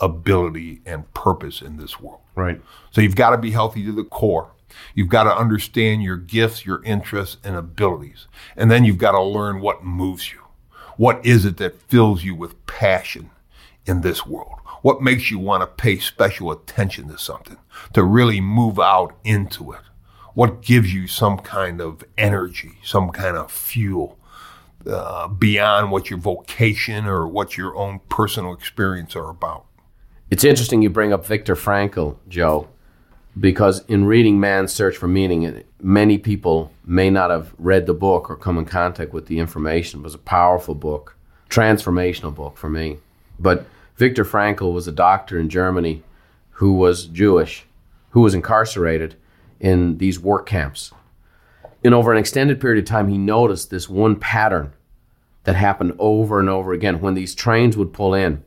ability 0.01 0.81
and 0.87 1.13
purpose 1.15 1.61
in 1.63 1.77
this 1.77 2.01
world. 2.01 2.21
Right. 2.35 2.61
So 2.91 3.01
you've 3.01 3.17
got 3.17 3.31
to 3.31 3.39
be 3.39 3.51
healthy 3.51 3.85
to 3.85 3.93
the 3.93 4.05
core. 4.05 4.51
You've 4.95 5.09
got 5.09 5.25
to 5.25 5.37
understand 5.37 6.03
your 6.03 6.17
gifts, 6.17 6.67
your 6.67 6.83
interests, 6.85 7.37
and 7.45 7.55
abilities. 7.55 8.27
And 8.57 8.71
then 8.71 8.85
you've 8.85 8.99
got 8.99 9.13
to 9.13 9.23
learn 9.23 9.61
what 9.61 9.85
moves 9.85 10.33
you. 10.33 10.41
What 10.97 11.25
is 11.25 11.45
it 11.45 11.57
that 11.59 11.81
fills 11.83 12.25
you 12.25 12.35
with 12.35 12.65
passion 12.67 13.31
in 13.87 14.01
this 14.01 14.27
world? 14.27 14.59
What 14.83 15.03
makes 15.03 15.31
you 15.31 15.39
want 15.39 15.63
to 15.63 15.67
pay 15.67 15.99
special 15.99 16.51
attention 16.51 17.09
to 17.09 17.19
something, 17.19 17.57
to 17.95 18.03
really 18.03 18.41
move 18.41 18.79
out 18.79 19.17
into 19.25 19.73
it? 19.73 19.81
What 20.35 20.63
gives 20.63 20.93
you 20.93 21.07
some 21.07 21.39
kind 21.39 21.81
of 21.81 22.05
energy, 22.19 22.73
some 22.83 23.11
kind 23.11 23.37
of 23.37 23.51
fuel 23.51 24.19
uh, 24.87 25.29
beyond 25.29 25.91
what 25.91 26.11
your 26.11 26.19
vocation 26.19 27.07
or 27.07 27.27
what 27.27 27.57
your 27.57 27.75
own 27.77 28.01
personal 28.09 28.53
experience 28.53 29.17
are 29.17 29.31
about? 29.31 29.65
It's 30.31 30.45
interesting 30.45 30.83
you 30.83 30.91
bring 30.91 31.13
up 31.13 31.25
Viktor 31.25 31.55
Frankl, 31.55 32.17
Joe, 32.29 32.69
because 33.39 33.85
in 33.87 34.05
reading 34.05 34.41
Man's 34.41 34.73
Search 34.73 34.97
for 34.97 35.09
Meaning, 35.09 35.63
many 35.81 36.19
people 36.19 36.73
may 36.85 37.11
not 37.11 37.31
have 37.31 37.55
read 37.59 37.87
the 37.87 37.95
book 37.95 38.31
or 38.31 38.37
come 38.37 38.59
in 38.59 38.65
contact 38.65 39.13
with 39.13 39.27
the 39.27 39.39
information. 39.39 40.01
It 40.01 40.05
was 40.05 40.15
a 40.15 40.19
powerful 40.19 40.75
book, 40.75 41.17
transformational 41.49 42.35
book 42.35 42.57
for 42.57 42.69
me. 42.69 42.99
But 43.39 43.67
Viktor 43.97 44.25
Frankl 44.25 44.73
was 44.73 44.89
a 44.89 44.93
doctor 44.93 45.39
in 45.39 45.49
Germany 45.49 46.03
who 46.51 46.75
was 46.75 47.07
Jewish, 47.07 47.67
who 48.11 48.21
was 48.21 48.35
incarcerated 48.35 49.17
in 49.61 49.99
these 49.99 50.21
work 50.21 50.47
camps. 50.47 50.93
And 51.83 51.95
over 51.95 52.13
an 52.13 52.19
extended 52.19 52.61
period 52.61 52.83
of 52.83 52.89
time, 52.89 53.09
he 53.09 53.19
noticed 53.19 53.71
this 53.71 53.89
one 53.89 54.17
pattern 54.17 54.73
that 55.45 55.57
happened 55.57 55.95
over 55.99 56.41
and 56.41 56.49
over 56.49 56.73
again 56.73 57.01
when 57.01 57.15
these 57.15 57.35
trains 57.35 57.77
would 57.77 57.93
pull 57.93 58.15
in 58.15 58.43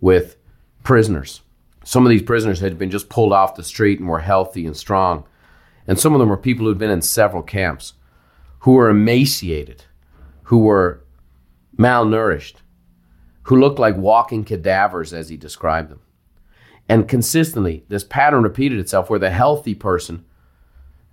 with 0.00 0.36
prisoners 0.82 1.42
some 1.84 2.04
of 2.04 2.10
these 2.10 2.22
prisoners 2.22 2.60
had 2.60 2.78
been 2.78 2.90
just 2.90 3.08
pulled 3.08 3.32
off 3.32 3.54
the 3.54 3.62
street 3.62 4.00
and 4.00 4.08
were 4.08 4.20
healthy 4.20 4.66
and 4.66 4.76
strong. 4.76 5.24
And 5.86 5.98
some 5.98 6.14
of 6.14 6.20
them 6.20 6.28
were 6.28 6.36
people 6.36 6.66
who'd 6.66 6.78
been 6.78 6.90
in 6.90 7.02
several 7.02 7.42
camps, 7.42 7.94
who 8.60 8.74
were 8.74 8.90
emaciated, 8.90 9.84
who 10.44 10.58
were 10.58 11.02
malnourished, 11.76 12.56
who 13.50 13.58
looked 13.58 13.80
like 13.80 13.96
walking 13.96 14.44
cadavers, 14.44 15.12
as 15.12 15.28
he 15.28 15.36
described 15.36 15.90
them. 15.90 15.98
And 16.88 17.08
consistently, 17.08 17.84
this 17.88 18.04
pattern 18.04 18.44
repeated 18.44 18.78
itself 18.78 19.10
where 19.10 19.18
the 19.18 19.30
healthy 19.30 19.74
person, 19.74 20.24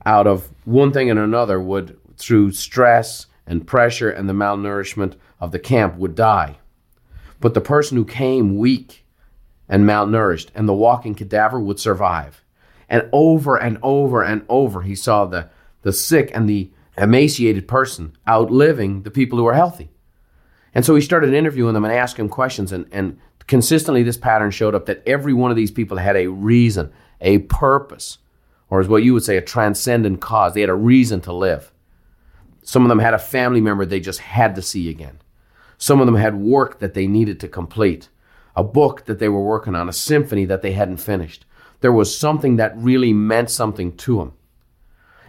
out 0.05 0.27
of 0.27 0.47
one 0.63 0.93
thing 0.93 1.09
and 1.09 1.17
another, 1.17 1.59
would, 1.59 1.97
through 2.15 2.51
stress 2.51 3.25
and 3.47 3.65
pressure 3.65 4.11
and 4.11 4.29
the 4.29 4.33
malnourishment 4.33 5.15
of 5.39 5.51
the 5.51 5.57
camp, 5.57 5.95
would 5.95 6.13
die. 6.13 6.57
But 7.39 7.55
the 7.55 7.59
person 7.59 7.97
who 7.97 8.05
came 8.05 8.59
weak 8.59 9.03
and 9.67 9.83
malnourished, 9.83 10.49
and 10.53 10.69
the 10.69 10.75
walking 10.75 11.15
cadaver 11.15 11.59
would 11.59 11.79
survive. 11.79 12.43
And 12.87 13.09
over 13.11 13.57
and 13.57 13.79
over 13.81 14.21
and 14.21 14.45
over, 14.47 14.83
he 14.83 14.93
saw 14.93 15.25
the, 15.25 15.49
the 15.81 15.91
sick 15.91 16.29
and 16.35 16.47
the 16.47 16.69
emaciated 16.99 17.67
person 17.67 18.15
outliving 18.27 19.01
the 19.01 19.09
people 19.09 19.39
who 19.39 19.45
were 19.45 19.55
healthy. 19.55 19.89
And 20.73 20.85
so 20.85 20.95
he 20.95 21.01
started 21.01 21.33
interviewing 21.33 21.73
them 21.73 21.85
and 21.85 21.93
asking 21.93 22.29
questions, 22.29 22.71
and, 22.71 22.87
and 22.91 23.19
consistently 23.47 24.03
this 24.03 24.17
pattern 24.17 24.51
showed 24.51 24.75
up 24.75 24.85
that 24.85 25.01
every 25.07 25.33
one 25.33 25.51
of 25.51 25.57
these 25.57 25.71
people 25.71 25.97
had 25.97 26.15
a 26.15 26.27
reason, 26.27 26.91
a 27.21 27.39
purpose, 27.39 28.19
or 28.69 28.79
as 28.79 28.87
what 28.87 29.03
you 29.03 29.13
would 29.13 29.23
say, 29.23 29.37
a 29.37 29.41
transcendent 29.41 30.21
cause. 30.21 30.53
They 30.53 30.61
had 30.61 30.69
a 30.69 30.75
reason 30.75 31.21
to 31.21 31.33
live. 31.33 31.71
Some 32.61 32.83
of 32.83 32.89
them 32.89 32.99
had 32.99 33.13
a 33.13 33.19
family 33.19 33.61
member 33.61 33.85
they 33.85 34.01
just 34.01 34.19
had 34.19 34.55
to 34.55 34.61
see 34.61 34.89
again. 34.89 35.19
Some 35.77 35.99
of 36.01 36.05
them 36.05 36.15
had 36.15 36.35
work 36.35 36.79
that 36.79 36.93
they 36.93 37.07
needed 37.07 37.39
to 37.39 37.47
complete 37.47 38.09
a 38.57 38.63
book 38.63 39.05
that 39.05 39.19
they 39.19 39.29
were 39.29 39.43
working 39.43 39.75
on, 39.75 39.87
a 39.87 39.93
symphony 39.93 40.43
that 40.45 40.63
they 40.63 40.71
hadn't 40.71 40.97
finished. 40.97 41.45
There 41.81 41.93
was 41.93 42.17
something 42.17 42.55
that 42.55 42.75
really 42.75 43.13
meant 43.13 43.51
something 43.51 43.95
to 43.97 44.17
them. 44.17 44.33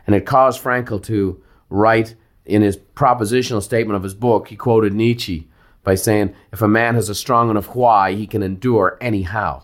And 0.07 0.17
it 0.17 0.25
caused 0.25 0.63
Frankl 0.63 1.03
to 1.05 1.43
write 1.69 2.15
in 2.49 2.63
his 2.63 2.77
propositional 2.77 3.63
statement 3.63 3.97
of 3.97 4.03
his 4.03 4.15
book, 4.15 4.49
he 4.49 4.57
quoted 4.57 4.95
Nietzsche 4.95 5.49
by 5.85 5.95
saying, 5.95 6.35
If 6.53 6.63
a 6.63 6.69
man 6.69 6.95
has 6.95 7.09
a 7.09 7.15
strong 7.15 7.51
enough 7.51 7.75
why, 7.75 8.15
he 8.15 8.27
can 8.27 8.43
endure 8.43 8.97
anyhow. 9.01 9.63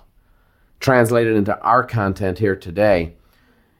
Translated 0.80 1.34
into 1.34 1.58
our 1.60 1.82
content 1.82 2.38
here 2.38 2.54
today, 2.54 3.14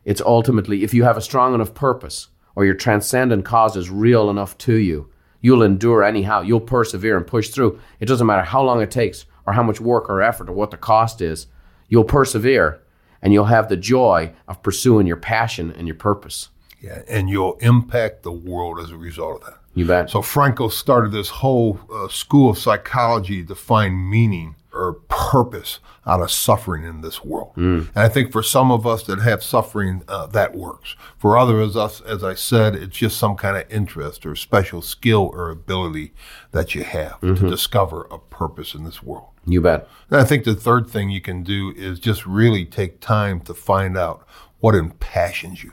it's 0.04 0.20
ultimately 0.20 0.82
if 0.82 0.94
you 0.94 1.04
have 1.04 1.16
a 1.16 1.22
strong 1.22 1.54
enough 1.54 1.74
purpose 1.74 2.28
or 2.54 2.64
your 2.64 2.74
transcendent 2.74 3.44
cause 3.44 3.76
is 3.76 3.90
real 3.90 4.30
enough 4.30 4.56
to 4.58 4.74
you, 4.74 5.10
you'll 5.40 5.62
endure 5.62 6.02
anyhow. 6.02 6.40
You'll 6.40 6.60
persevere 6.60 7.16
and 7.16 7.26
push 7.26 7.50
through. 7.50 7.78
It 8.00 8.06
doesn't 8.06 8.26
matter 8.26 8.42
how 8.42 8.62
long 8.62 8.80
it 8.80 8.90
takes 8.90 9.26
or 9.46 9.52
how 9.52 9.62
much 9.62 9.80
work 9.80 10.08
or 10.08 10.22
effort 10.22 10.48
or 10.48 10.52
what 10.52 10.70
the 10.70 10.76
cost 10.76 11.20
is, 11.20 11.46
you'll 11.88 12.04
persevere 12.04 12.80
and 13.20 13.32
you'll 13.32 13.44
have 13.46 13.68
the 13.68 13.76
joy 13.76 14.32
of 14.48 14.62
pursuing 14.62 15.06
your 15.06 15.16
passion 15.16 15.70
and 15.72 15.86
your 15.86 15.96
purpose. 15.96 16.48
Yeah, 16.84 17.02
and 17.08 17.30
you'll 17.30 17.56
impact 17.60 18.22
the 18.22 18.32
world 18.32 18.78
as 18.78 18.90
a 18.90 18.96
result 18.96 19.40
of 19.40 19.46
that. 19.46 19.58
You 19.74 19.86
bet. 19.86 20.10
So 20.10 20.20
Frankl 20.20 20.70
started 20.70 21.12
this 21.12 21.28
whole 21.28 21.80
uh, 21.92 22.08
school 22.08 22.50
of 22.50 22.58
psychology 22.58 23.44
to 23.44 23.54
find 23.54 24.08
meaning 24.08 24.54
or 24.72 24.94
purpose 25.08 25.78
out 26.06 26.20
of 26.20 26.30
suffering 26.30 26.84
in 26.84 27.00
this 27.00 27.24
world. 27.24 27.52
Mm. 27.56 27.88
And 27.94 27.98
I 27.98 28.08
think 28.08 28.32
for 28.32 28.42
some 28.42 28.70
of 28.70 28.86
us 28.86 29.04
that 29.04 29.20
have 29.20 29.42
suffering, 29.42 30.02
uh, 30.08 30.26
that 30.26 30.54
works. 30.54 30.96
For 31.16 31.38
others, 31.38 31.76
of 31.76 31.82
us, 31.82 32.00
as 32.02 32.22
I 32.22 32.34
said, 32.34 32.74
it's 32.74 32.96
just 32.96 33.16
some 33.16 33.36
kind 33.36 33.56
of 33.56 33.70
interest 33.70 34.26
or 34.26 34.34
special 34.36 34.82
skill 34.82 35.30
or 35.32 35.50
ability 35.50 36.12
that 36.50 36.74
you 36.74 36.84
have 36.84 37.20
mm-hmm. 37.20 37.34
to 37.34 37.50
discover 37.50 38.06
a 38.10 38.18
purpose 38.18 38.74
in 38.74 38.84
this 38.84 39.02
world. 39.02 39.28
You 39.46 39.60
bet. 39.60 39.88
And 40.10 40.20
I 40.20 40.24
think 40.24 40.44
the 40.44 40.54
third 40.54 40.88
thing 40.88 41.10
you 41.10 41.20
can 41.20 41.42
do 41.42 41.72
is 41.76 41.98
just 41.98 42.26
really 42.26 42.64
take 42.64 43.00
time 43.00 43.40
to 43.42 43.54
find 43.54 43.96
out 43.96 44.26
what 44.60 44.74
impassions 44.74 45.62
you, 45.62 45.72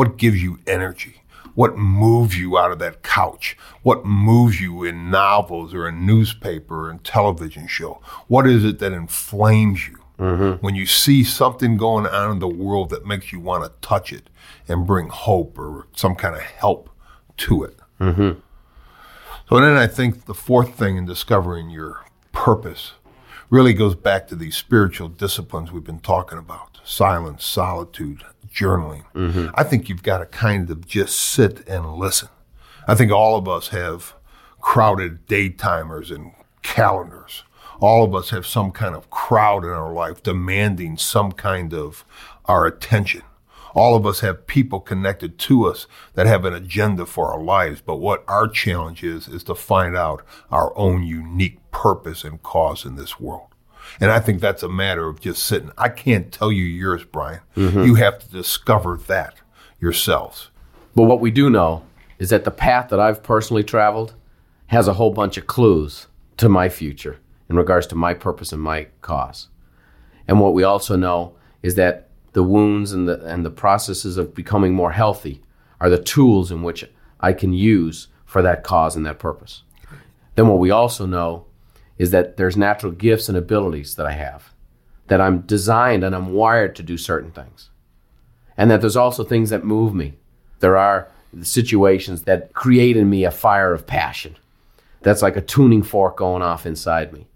what 0.00 0.16
gives 0.16 0.42
you 0.42 0.58
energy 0.66 1.16
what 1.54 1.76
moves 1.76 2.38
you 2.38 2.56
out 2.56 2.70
of 2.70 2.78
that 2.78 3.02
couch? 3.02 3.56
What 3.82 4.06
moves 4.06 4.60
you 4.60 4.84
in 4.84 5.10
novels 5.10 5.74
or 5.74 5.84
a 5.84 5.92
newspaper 5.92 6.88
and 6.88 7.02
television 7.02 7.66
show? 7.66 8.00
What 8.28 8.46
is 8.46 8.64
it 8.64 8.78
that 8.78 8.92
inflames 8.92 9.88
you? 9.88 9.98
Mm-hmm. 10.18 10.64
When 10.64 10.76
you 10.76 10.86
see 10.86 11.24
something 11.24 11.76
going 11.76 12.06
on 12.06 12.30
in 12.30 12.38
the 12.38 12.48
world 12.48 12.88
that 12.90 13.04
makes 13.04 13.32
you 13.32 13.40
want 13.40 13.64
to 13.64 13.72
touch 13.86 14.12
it 14.12 14.30
and 14.68 14.86
bring 14.86 15.08
hope 15.08 15.58
or 15.58 15.88
some 15.94 16.14
kind 16.14 16.36
of 16.36 16.40
help 16.40 16.88
to 17.38 17.64
it. 17.64 17.76
Mm-hmm. 18.00 18.38
So 19.48 19.60
then 19.60 19.76
I 19.76 19.88
think 19.88 20.26
the 20.26 20.34
fourth 20.34 20.76
thing 20.76 20.96
in 20.96 21.04
discovering 21.04 21.68
your 21.68 22.06
purpose 22.30 22.92
really 23.50 23.74
goes 23.74 23.96
back 23.96 24.28
to 24.28 24.36
these 24.36 24.56
spiritual 24.56 25.08
disciplines 25.08 25.72
we've 25.72 25.84
been 25.84 25.98
talking 25.98 26.38
about 26.38 26.78
silence, 26.84 27.44
solitude, 27.44 28.24
journaling. 28.52 29.04
Mm-hmm. 29.14 29.48
I 29.54 29.62
think 29.62 29.88
you've 29.88 30.02
got 30.02 30.18
to 30.18 30.26
kind 30.26 30.70
of 30.70 30.86
just 30.86 31.18
sit 31.18 31.66
and 31.68 31.94
listen. 31.94 32.28
I 32.86 32.94
think 32.94 33.12
all 33.12 33.36
of 33.36 33.48
us 33.48 33.68
have 33.68 34.14
crowded 34.60 35.26
daytimers 35.26 36.14
and 36.14 36.32
calendars. 36.62 37.44
All 37.80 38.04
of 38.04 38.14
us 38.14 38.30
have 38.30 38.46
some 38.46 38.72
kind 38.72 38.94
of 38.94 39.08
crowd 39.10 39.64
in 39.64 39.70
our 39.70 39.92
life 39.92 40.22
demanding 40.22 40.98
some 40.98 41.32
kind 41.32 41.72
of 41.72 42.04
our 42.44 42.66
attention. 42.66 43.22
All 43.74 43.94
of 43.94 44.04
us 44.04 44.20
have 44.20 44.46
people 44.46 44.80
connected 44.80 45.38
to 45.38 45.66
us 45.66 45.86
that 46.14 46.26
have 46.26 46.44
an 46.44 46.52
agenda 46.52 47.06
for 47.06 47.32
our 47.32 47.40
lives. 47.40 47.80
But 47.80 47.96
what 47.96 48.24
our 48.26 48.48
challenge 48.48 49.04
is, 49.04 49.28
is 49.28 49.44
to 49.44 49.54
find 49.54 49.96
out 49.96 50.26
our 50.50 50.76
own 50.76 51.04
unique 51.04 51.58
purpose 51.70 52.24
and 52.24 52.42
cause 52.42 52.84
in 52.84 52.96
this 52.96 53.20
world. 53.20 53.49
And 53.98 54.10
I 54.10 54.20
think 54.20 54.40
that's 54.40 54.62
a 54.62 54.68
matter 54.68 55.08
of 55.08 55.20
just 55.20 55.44
sitting. 55.44 55.70
I 55.76 55.88
can't 55.88 56.30
tell 56.32 56.52
you 56.52 56.64
yours, 56.64 57.04
Brian. 57.04 57.40
Mm-hmm. 57.56 57.84
You 57.84 57.94
have 57.96 58.18
to 58.18 58.30
discover 58.30 58.98
that 59.06 59.34
yourselves. 59.80 60.50
But 60.94 61.04
what 61.04 61.20
we 61.20 61.30
do 61.30 61.50
know 61.50 61.84
is 62.18 62.30
that 62.30 62.44
the 62.44 62.50
path 62.50 62.90
that 62.90 63.00
I've 63.00 63.22
personally 63.22 63.64
traveled 63.64 64.14
has 64.66 64.86
a 64.86 64.94
whole 64.94 65.12
bunch 65.12 65.36
of 65.36 65.46
clues 65.46 66.06
to 66.36 66.48
my 66.48 66.68
future 66.68 67.18
in 67.48 67.56
regards 67.56 67.86
to 67.88 67.94
my 67.94 68.14
purpose 68.14 68.52
and 68.52 68.62
my 68.62 68.86
cause. 69.02 69.48
And 70.28 70.38
what 70.38 70.54
we 70.54 70.62
also 70.62 70.96
know 70.96 71.34
is 71.62 71.74
that 71.74 72.08
the 72.32 72.42
wounds 72.42 72.92
and 72.92 73.08
the 73.08 73.20
and 73.24 73.44
the 73.44 73.50
processes 73.50 74.16
of 74.16 74.34
becoming 74.34 74.72
more 74.72 74.92
healthy 74.92 75.42
are 75.80 75.90
the 75.90 76.02
tools 76.02 76.52
in 76.52 76.62
which 76.62 76.88
I 77.18 77.32
can 77.32 77.52
use 77.52 78.08
for 78.24 78.42
that 78.42 78.62
cause 78.62 78.94
and 78.94 79.04
that 79.06 79.18
purpose. 79.18 79.64
Then 80.36 80.46
what 80.46 80.58
we 80.58 80.70
also 80.70 81.06
know 81.06 81.46
is 82.00 82.12
that 82.12 82.38
there's 82.38 82.56
natural 82.56 82.92
gifts 82.92 83.28
and 83.28 83.36
abilities 83.36 83.96
that 83.96 84.06
I 84.06 84.12
have, 84.12 84.54
that 85.08 85.20
I'm 85.20 85.40
designed 85.42 86.02
and 86.02 86.14
I'm 86.14 86.32
wired 86.32 86.74
to 86.76 86.82
do 86.82 86.96
certain 86.96 87.30
things. 87.30 87.68
and 88.56 88.70
that 88.70 88.80
there's 88.80 88.96
also 88.96 89.22
things 89.22 89.50
that 89.50 89.64
move 89.64 89.94
me. 89.94 90.14
There 90.60 90.76
are 90.78 91.08
situations 91.42 92.22
that 92.22 92.52
create 92.54 92.96
in 92.96 93.08
me 93.08 93.24
a 93.24 93.30
fire 93.30 93.72
of 93.74 93.86
passion. 93.86 94.36
That's 95.02 95.22
like 95.22 95.36
a 95.36 95.40
tuning 95.42 95.82
fork 95.82 96.16
going 96.16 96.42
off 96.42 96.66
inside 96.66 97.12
me. 97.12 97.26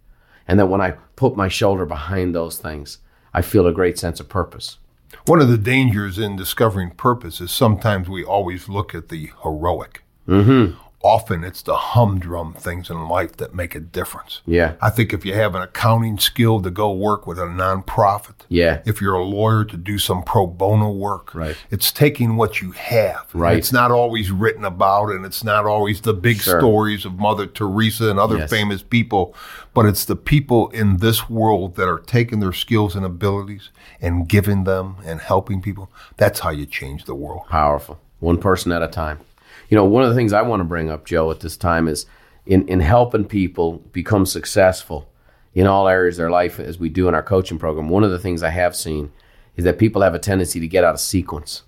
And 0.49 0.59
that 0.59 0.67
when 0.67 0.81
I 0.81 0.93
put 1.17 1.37
my 1.37 1.49
shoulder 1.49 1.87
behind 1.87 2.35
those 2.35 2.59
things, 2.59 2.99
I 3.33 3.43
feel 3.43 3.67
a 3.67 3.73
great 3.73 3.99
sense 3.99 4.19
of 4.21 4.29
purpose. 4.29 4.79
One 5.27 5.41
of 5.41 5.49
the 5.49 5.59
dangers 5.59 6.19
in 6.19 6.37
discovering 6.37 6.91
purpose 6.91 7.41
is 7.41 7.51
sometimes 7.51 8.09
we 8.09 8.25
always 8.25 8.69
look 8.69 8.95
at 8.95 9.09
the 9.09 9.31
heroic. 9.43 10.03
Mm-hmm 10.27 10.79
often 11.05 11.45
it's 11.45 11.61
the 11.61 11.77
humdrum 11.77 12.55
things 12.55 12.89
in 12.89 13.07
life 13.09 13.37
that 13.37 13.55
make 13.55 13.75
a 13.75 13.81
difference. 13.81 14.41
Yeah. 14.47 14.75
I 14.81 14.89
think 14.89 15.13
if 15.13 15.25
you 15.27 15.35
have 15.35 15.55
an 15.55 15.61
accounting 15.61 16.19
skill 16.19 16.63
to 16.63 16.71
go 16.71 16.91
work 16.93 17.27
with 17.27 17.39
a 17.39 17.43
nonprofit, 17.43 18.35
yeah. 18.49 18.81
If 18.87 19.01
you're 19.01 19.15
a 19.15 19.25
lawyer 19.25 19.65
to 19.67 19.77
do 19.77 19.99
some 19.99 20.23
pro 20.23 20.47
bono 20.47 20.91
work, 20.91 21.35
right. 21.35 21.57
It's 21.71 21.93
taking 21.93 22.37
what 22.37 22.63
you 22.63 22.71
have. 22.73 23.29
Right. 23.35 23.57
It's 23.59 23.73
not 23.73 23.91
always 23.91 24.31
written 24.31 24.65
about, 24.65 25.11
and 25.11 25.27
it's 25.27 25.45
not 25.45 25.67
always 25.67 26.01
the 26.01 26.15
big 26.15 26.39
sure. 26.39 26.59
stories 26.59 27.05
of 27.05 27.19
Mother 27.19 27.47
Teresa 27.47 28.09
and 28.09 28.19
other 28.19 28.39
yes. 28.39 28.51
famous 28.51 28.83
people, 28.83 29.35
but 29.75 29.85
it's 29.85 30.07
the 30.07 30.17
people 30.17 30.71
in 30.71 30.99
this 30.99 31.29
world 31.29 31.77
that 31.77 31.89
are 31.89 31.99
taking 31.99 32.41
their 32.41 32.53
skills 32.53 32.97
and 32.97 33.05
abilities 33.05 33.71
and 34.01 34.27
giving 34.27 34.65
them 34.65 34.97
and 35.05 35.21
helping 35.21 35.61
people. 35.61 35.91
That's 36.17 36.41
how 36.41 36.51
you 36.51 36.65
change 36.65 37.05
the 37.05 37.15
world. 37.15 37.43
Powerful. 37.51 38.01
One 38.21 38.39
person 38.39 38.73
at 38.73 38.83
a 38.83 38.89
time 38.89 39.21
you 39.75 39.81
know, 39.81 39.87
one 39.87 40.05
of 40.05 40.09
the 40.09 40.15
things 40.15 40.33
I 40.33 40.43
want 40.43 40.61
to 40.61 40.65
bring 40.65 40.89
up, 40.89 41.05
Joe, 41.05 41.33
at 41.33 41.41
this 41.41 41.57
time 41.57 41.89
is 41.89 42.07
in, 42.47 42.69
in 42.69 42.79
helping 42.79 43.25
people 43.25 43.79
become 43.91 44.25
successful 44.25 45.11
in 45.53 45.67
all 45.67 45.89
areas 45.89 46.15
of 46.15 46.19
their 46.19 46.31
life, 46.31 46.61
as 46.61 46.79
we 46.79 46.89
do 46.89 47.09
in 47.09 47.15
our 47.17 47.25
coaching 47.25 47.59
program. 47.59 47.89
One 47.89 48.05
of 48.05 48.13
the 48.13 48.21
things 48.21 48.45
I 48.45 48.51
have 48.51 48.77
seen 48.77 49.11
is 49.57 49.65
that 49.65 49.81
people 49.81 50.03
have 50.03 50.15
a 50.15 50.21
tendency 50.21 50.61
to 50.61 50.69
get 50.69 50.85
out 50.85 50.95
of 50.95 51.01
sequence 51.01 51.65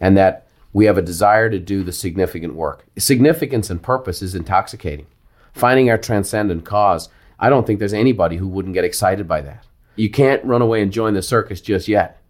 and 0.00 0.16
that 0.16 0.46
we 0.72 0.86
have 0.86 0.96
a 0.96 1.02
desire 1.02 1.50
to 1.50 1.58
do 1.58 1.82
the 1.82 1.92
significant 1.92 2.54
work. 2.54 2.86
Significance 2.96 3.68
and 3.68 3.82
purpose 3.82 4.22
is 4.22 4.34
intoxicating. 4.34 5.08
Finding 5.52 5.90
our 5.90 5.98
transcendent 5.98 6.64
cause, 6.64 7.10
I 7.38 7.50
don't 7.50 7.66
think 7.66 7.78
there's 7.78 7.92
anybody 7.92 8.38
who 8.38 8.48
wouldn't 8.48 8.72
get 8.72 8.84
excited 8.84 9.28
by 9.28 9.42
that. 9.42 9.66
You 9.96 10.08
can't 10.08 10.42
run 10.46 10.62
away 10.62 10.80
and 10.80 10.90
join 10.90 11.12
the 11.12 11.20
circus 11.20 11.60
just 11.60 11.88
yet. 11.88 12.22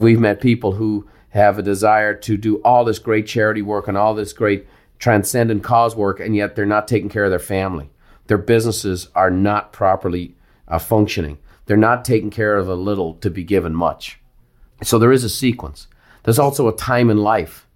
We've 0.00 0.18
met 0.18 0.40
people 0.40 0.72
who 0.72 1.08
have 1.36 1.58
a 1.58 1.62
desire 1.62 2.14
to 2.14 2.36
do 2.36 2.56
all 2.62 2.84
this 2.84 2.98
great 2.98 3.26
charity 3.26 3.62
work 3.62 3.88
and 3.88 3.96
all 3.96 4.14
this 4.14 4.32
great 4.32 4.66
transcendent 4.98 5.62
cause 5.62 5.94
work, 5.94 6.18
and 6.18 6.34
yet 6.34 6.56
they're 6.56 6.66
not 6.66 6.88
taking 6.88 7.08
care 7.08 7.24
of 7.24 7.30
their 7.30 7.38
family. 7.38 7.90
Their 8.26 8.38
businesses 8.38 9.08
are 9.14 9.30
not 9.30 9.72
properly 9.72 10.34
uh, 10.66 10.78
functioning. 10.78 11.38
They're 11.66 11.76
not 11.76 12.04
taking 12.04 12.30
care 12.30 12.56
of 12.56 12.68
a 12.68 12.74
little 12.74 13.14
to 13.14 13.30
be 13.30 13.44
given 13.44 13.74
much. 13.74 14.18
So 14.82 14.98
there 14.98 15.12
is 15.12 15.24
a 15.24 15.28
sequence. 15.28 15.86
There's 16.24 16.38
also 16.38 16.68
a 16.68 16.76
time 16.76 17.10
in 17.10 17.18
life. 17.18 17.66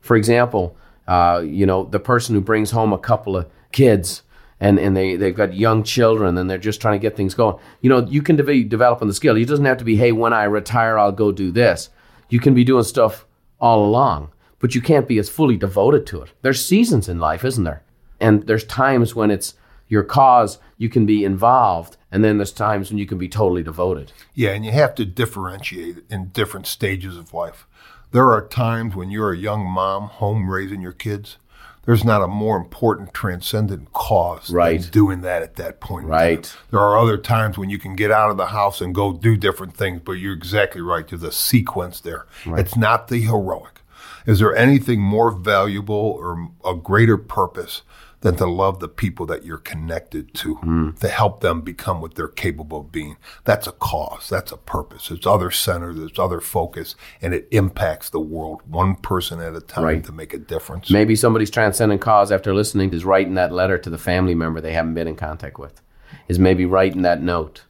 For 0.00 0.16
example, 0.16 0.76
uh, 1.08 1.42
you 1.44 1.66
know, 1.66 1.84
the 1.84 2.00
person 2.00 2.34
who 2.34 2.40
brings 2.40 2.70
home 2.70 2.92
a 2.92 2.98
couple 2.98 3.36
of 3.36 3.50
kids 3.72 4.22
and, 4.60 4.78
and 4.78 4.96
they, 4.96 5.16
they've 5.16 5.34
got 5.34 5.54
young 5.54 5.82
children 5.82 6.38
and 6.38 6.48
they're 6.48 6.58
just 6.58 6.80
trying 6.80 6.98
to 6.98 7.02
get 7.02 7.16
things 7.16 7.34
going. 7.34 7.58
You 7.80 7.90
know, 7.90 8.06
you 8.06 8.22
can 8.22 8.36
de- 8.36 8.64
develop 8.64 9.02
on 9.02 9.08
the 9.08 9.14
skill. 9.14 9.36
It 9.36 9.46
doesn't 9.46 9.64
have 9.64 9.78
to 9.78 9.84
be, 9.84 9.96
hey, 9.96 10.12
when 10.12 10.32
I 10.32 10.44
retire, 10.44 10.98
I'll 10.98 11.12
go 11.12 11.32
do 11.32 11.50
this 11.50 11.90
you 12.28 12.40
can 12.40 12.54
be 12.54 12.64
doing 12.64 12.84
stuff 12.84 13.26
all 13.60 13.84
along, 13.84 14.30
but 14.58 14.74
you 14.74 14.80
can't 14.80 15.08
be 15.08 15.18
as 15.18 15.28
fully 15.28 15.56
devoted 15.56 16.06
to 16.06 16.22
it. 16.22 16.32
There's 16.42 16.64
seasons 16.64 17.08
in 17.08 17.18
life, 17.18 17.44
isn't 17.44 17.64
there? 17.64 17.82
And 18.20 18.46
there's 18.46 18.64
times 18.64 19.14
when 19.14 19.30
it's 19.30 19.54
your 19.88 20.02
cause, 20.02 20.58
you 20.78 20.88
can 20.88 21.06
be 21.06 21.24
involved, 21.24 21.96
and 22.10 22.24
then 22.24 22.38
there's 22.38 22.52
times 22.52 22.90
when 22.90 22.98
you 22.98 23.06
can 23.06 23.18
be 23.18 23.28
totally 23.28 23.62
devoted. 23.62 24.12
Yeah, 24.34 24.50
and 24.50 24.64
you 24.64 24.72
have 24.72 24.94
to 24.96 25.04
differentiate 25.04 25.98
in 26.10 26.28
different 26.28 26.66
stages 26.66 27.16
of 27.16 27.32
life. 27.32 27.66
There 28.10 28.32
are 28.32 28.46
times 28.46 28.96
when 28.96 29.10
you're 29.10 29.32
a 29.32 29.36
young 29.36 29.64
mom 29.64 30.04
home 30.04 30.50
raising 30.50 30.80
your 30.80 30.92
kids 30.92 31.36
there's 31.86 32.04
not 32.04 32.22
a 32.22 32.26
more 32.26 32.56
important 32.56 33.14
transcendent 33.14 33.92
cause 33.92 34.50
right. 34.50 34.82
than 34.82 34.90
doing 34.90 35.20
that 35.22 35.42
at 35.42 35.56
that 35.56 35.80
point. 35.80 36.06
Right. 36.06 36.54
There 36.70 36.80
are 36.80 36.98
other 36.98 37.16
times 37.16 37.56
when 37.56 37.70
you 37.70 37.78
can 37.78 37.96
get 37.96 38.10
out 38.10 38.30
of 38.30 38.36
the 38.36 38.46
house 38.46 38.80
and 38.80 38.94
go 38.94 39.12
do 39.12 39.36
different 39.36 39.76
things, 39.76 40.02
but 40.04 40.12
you're 40.12 40.34
exactly 40.34 40.82
right. 40.82 41.06
There's 41.06 41.22
a 41.22 41.32
sequence 41.32 42.00
there. 42.00 42.26
Right. 42.44 42.60
It's 42.60 42.76
not 42.76 43.08
the 43.08 43.20
heroic. 43.20 43.80
Is 44.26 44.40
there 44.40 44.54
anything 44.54 45.00
more 45.00 45.30
valuable 45.30 45.94
or 45.94 46.50
a 46.64 46.74
greater 46.74 47.16
purpose 47.16 47.82
than 48.26 48.34
to 48.34 48.44
love 48.44 48.80
the 48.80 48.88
people 48.88 49.24
that 49.24 49.44
you're 49.44 49.56
connected 49.56 50.34
to, 50.34 50.56
mm. 50.56 50.98
to 50.98 51.06
help 51.06 51.42
them 51.42 51.60
become 51.60 52.00
what 52.00 52.16
they're 52.16 52.26
capable 52.26 52.80
of 52.80 52.90
being. 52.90 53.16
That's 53.44 53.68
a 53.68 53.72
cause. 53.72 54.28
That's 54.28 54.50
a 54.50 54.56
purpose. 54.56 55.12
It's 55.12 55.28
other 55.28 55.52
centered. 55.52 55.96
It's 55.98 56.18
other 56.18 56.40
focus, 56.40 56.96
and 57.22 57.32
it 57.32 57.46
impacts 57.52 58.10
the 58.10 58.18
world 58.18 58.62
one 58.66 58.96
person 58.96 59.38
at 59.38 59.54
a 59.54 59.60
time 59.60 59.84
right. 59.84 60.04
to 60.04 60.10
make 60.10 60.34
a 60.34 60.38
difference. 60.38 60.90
Maybe 60.90 61.14
somebody's 61.14 61.52
transcendent 61.52 62.00
cause 62.00 62.32
after 62.32 62.52
listening 62.52 62.92
is 62.92 63.04
writing 63.04 63.34
that 63.34 63.52
letter 63.52 63.78
to 63.78 63.88
the 63.88 63.96
family 63.96 64.34
member 64.34 64.60
they 64.60 64.72
haven't 64.72 64.94
been 64.94 65.06
in 65.06 65.14
contact 65.14 65.60
with, 65.60 65.80
is 66.26 66.40
maybe 66.40 66.66
writing 66.66 67.02
that 67.02 67.22
note, 67.22 67.62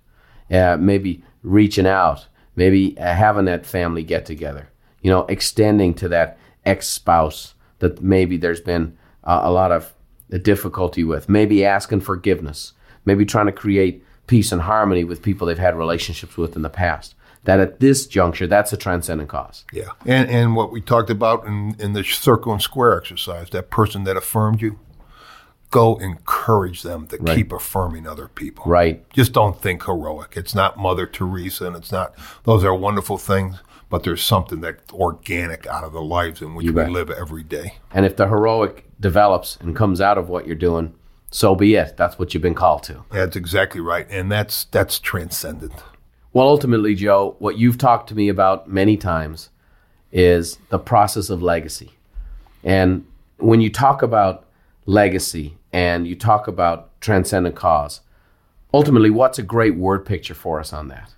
uh, 0.51 0.79
maybe 0.81 1.23
reaching 1.42 1.87
out, 1.87 2.29
maybe 2.55 2.97
uh, 2.97 3.14
having 3.14 3.45
that 3.45 3.66
family 3.66 4.03
get 4.03 4.25
together, 4.25 4.71
you 5.03 5.11
know, 5.11 5.27
extending 5.27 5.92
to 5.92 6.09
that 6.09 6.38
ex 6.64 6.88
spouse 6.88 7.53
that 7.81 8.01
maybe 8.01 8.38
there's 8.38 8.62
been 8.62 8.97
uh, 9.23 9.40
a 9.42 9.51
lot 9.51 9.71
of 9.71 9.92
a 10.31 10.39
difficulty 10.39 11.05
with, 11.05 11.29
maybe 11.29 11.65
asking 11.65 12.01
forgiveness, 12.01 12.73
maybe 13.05 13.25
trying 13.25 13.47
to 13.47 13.53
create 13.53 14.05
peace 14.27 14.53
and 14.53 14.62
harmony 14.62 15.05
with 15.05 15.23
people 15.23 15.47
they've 15.47 15.59
had 15.59 15.77
relationships 15.77 16.37
with 16.37 16.57
in 16.57 16.62
the 16.62 16.71
past. 16.71 17.15
That 17.45 17.61
at 17.61 17.79
this 17.79 18.09
juncture, 18.09 18.49
that's 18.49 18.73
a 18.73 18.77
transcendent 18.77 19.29
cause. 19.29 19.65
Yeah. 19.73 19.91
And, 20.05 20.29
and 20.29 20.57
what 20.57 20.73
we 20.73 20.81
talked 20.81 21.11
about 21.11 21.47
in, 21.47 21.77
in 21.79 21.93
the 21.93 22.03
circle 22.03 22.53
and 22.53 22.61
square 22.61 22.99
exercise, 22.99 23.51
that 23.51 23.71
person 23.71 24.03
that 24.03 24.17
affirmed 24.17 24.61
you, 24.61 24.81
go 25.71 25.97
encourage 25.99 26.83
them 26.83 27.07
to 27.07 27.19
right. 27.19 27.37
keep 27.37 27.53
affirming 27.53 28.07
other 28.07 28.27
people. 28.27 28.65
Right. 28.67 29.09
Just 29.11 29.33
don't 29.33 29.61
think 29.61 29.85
heroic. 29.85 30.33
It's 30.37 30.55
not 30.57 30.77
Mother 30.77 31.07
Teresa 31.07 31.67
and 31.67 31.77
it's 31.77 31.93
not, 31.93 32.15
those 32.43 32.65
are 32.65 32.75
wonderful 32.75 33.19
things, 33.19 33.59
but 33.89 34.03
there's 34.03 34.23
something 34.23 34.61
that's 34.61 34.93
organic 34.93 35.67
out 35.69 35.85
of 35.85 35.93
the 35.93 36.03
lives 36.03 36.43
in 36.43 36.57
which 36.57 36.67
we 36.67 36.85
live 36.87 37.11
every 37.11 37.45
day. 37.45 37.75
And 37.93 38.05
if 38.05 38.17
the 38.17 38.27
heroic 38.27 38.86
develops 39.00 39.56
and 39.56 39.76
comes 39.76 40.00
out 40.00 40.18
of 40.18 40.28
what 40.28 40.46
you're 40.46 40.56
doing, 40.56 40.94
so 41.30 41.54
be 41.54 41.74
it. 41.74 41.96
That's 41.96 42.18
what 42.18 42.32
you've 42.32 42.42
been 42.42 42.54
called 42.54 42.82
to. 42.85 43.04
That's 43.11 43.37
exactly 43.37 43.80
right. 43.80 44.06
And 44.11 44.30
that's 44.30 44.64
that's 44.66 44.98
transcendent. 44.98 45.74
Well, 46.32 46.48
ultimately, 46.48 46.94
Joe, 46.94 47.37
what 47.38 47.59
you've 47.59 47.78
talked 47.78 48.09
to 48.11 48.14
me 48.14 48.28
about 48.28 48.68
many 48.68 48.96
times 48.96 49.50
is 50.12 50.59
the 50.68 50.78
process 50.78 51.30
of 51.30 51.42
legacy. 51.42 51.92
And 52.62 53.06
when 53.38 53.61
you 53.61 53.70
talk 53.70 54.02
about 54.02 54.46
legacy 54.87 55.56
and 55.72 56.06
you 56.06 56.14
talk 56.14 56.48
about 56.48 57.00
transcendent 57.00 57.54
cause, 57.54 58.00
ultimately, 58.72 59.11
what's 59.11 59.38
a 59.38 59.42
great 59.42 59.76
word 59.76 60.04
picture 60.04 60.35
for 60.35 60.61
us 60.61 60.72
on 60.72 60.88
that? 60.88 61.14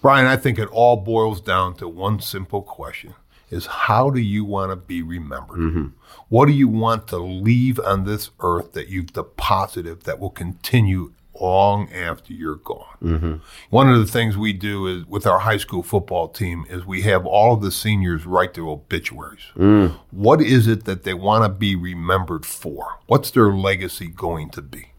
Brian, 0.00 0.26
I 0.26 0.36
think 0.36 0.58
it 0.58 0.68
all 0.68 0.96
boils 0.96 1.40
down 1.40 1.74
to 1.76 1.88
one 1.88 2.20
simple 2.20 2.62
question 2.62 3.14
is 3.50 3.66
how 3.66 4.10
do 4.10 4.20
you 4.20 4.44
want 4.44 4.70
to 4.70 4.76
be 4.76 5.02
remembered? 5.02 5.58
Mm-hmm. 5.58 5.86
What 6.28 6.46
do 6.46 6.52
you 6.52 6.68
want 6.68 7.08
to 7.08 7.18
leave 7.18 7.78
on 7.80 8.04
this 8.04 8.30
earth 8.40 8.72
that 8.72 8.88
you've 8.88 9.12
deposited 9.12 10.02
that 10.02 10.18
will 10.18 10.30
continue 10.30 11.12
long 11.40 11.90
after 11.92 12.32
you're 12.32 12.56
gone? 12.56 12.96
Mm-hmm. 13.02 13.34
One 13.70 13.90
of 13.90 13.98
the 13.98 14.10
things 14.10 14.36
we 14.36 14.52
do 14.52 14.86
is 14.86 15.06
with 15.06 15.26
our 15.26 15.40
high 15.40 15.56
school 15.56 15.82
football 15.82 16.28
team 16.28 16.66
is 16.68 16.84
we 16.84 17.02
have 17.02 17.24
all 17.24 17.54
of 17.54 17.62
the 17.62 17.70
seniors 17.70 18.26
write 18.26 18.54
their 18.54 18.66
obituaries. 18.66 19.44
Mm. 19.56 19.96
What 20.10 20.40
is 20.40 20.66
it 20.66 20.84
that 20.84 21.04
they 21.04 21.14
want 21.14 21.44
to 21.44 21.48
be 21.48 21.74
remembered 21.74 22.44
for? 22.44 22.98
What's 23.06 23.30
their 23.30 23.50
legacy 23.50 24.08
going 24.08 24.50
to 24.50 24.62
be? 24.62 24.92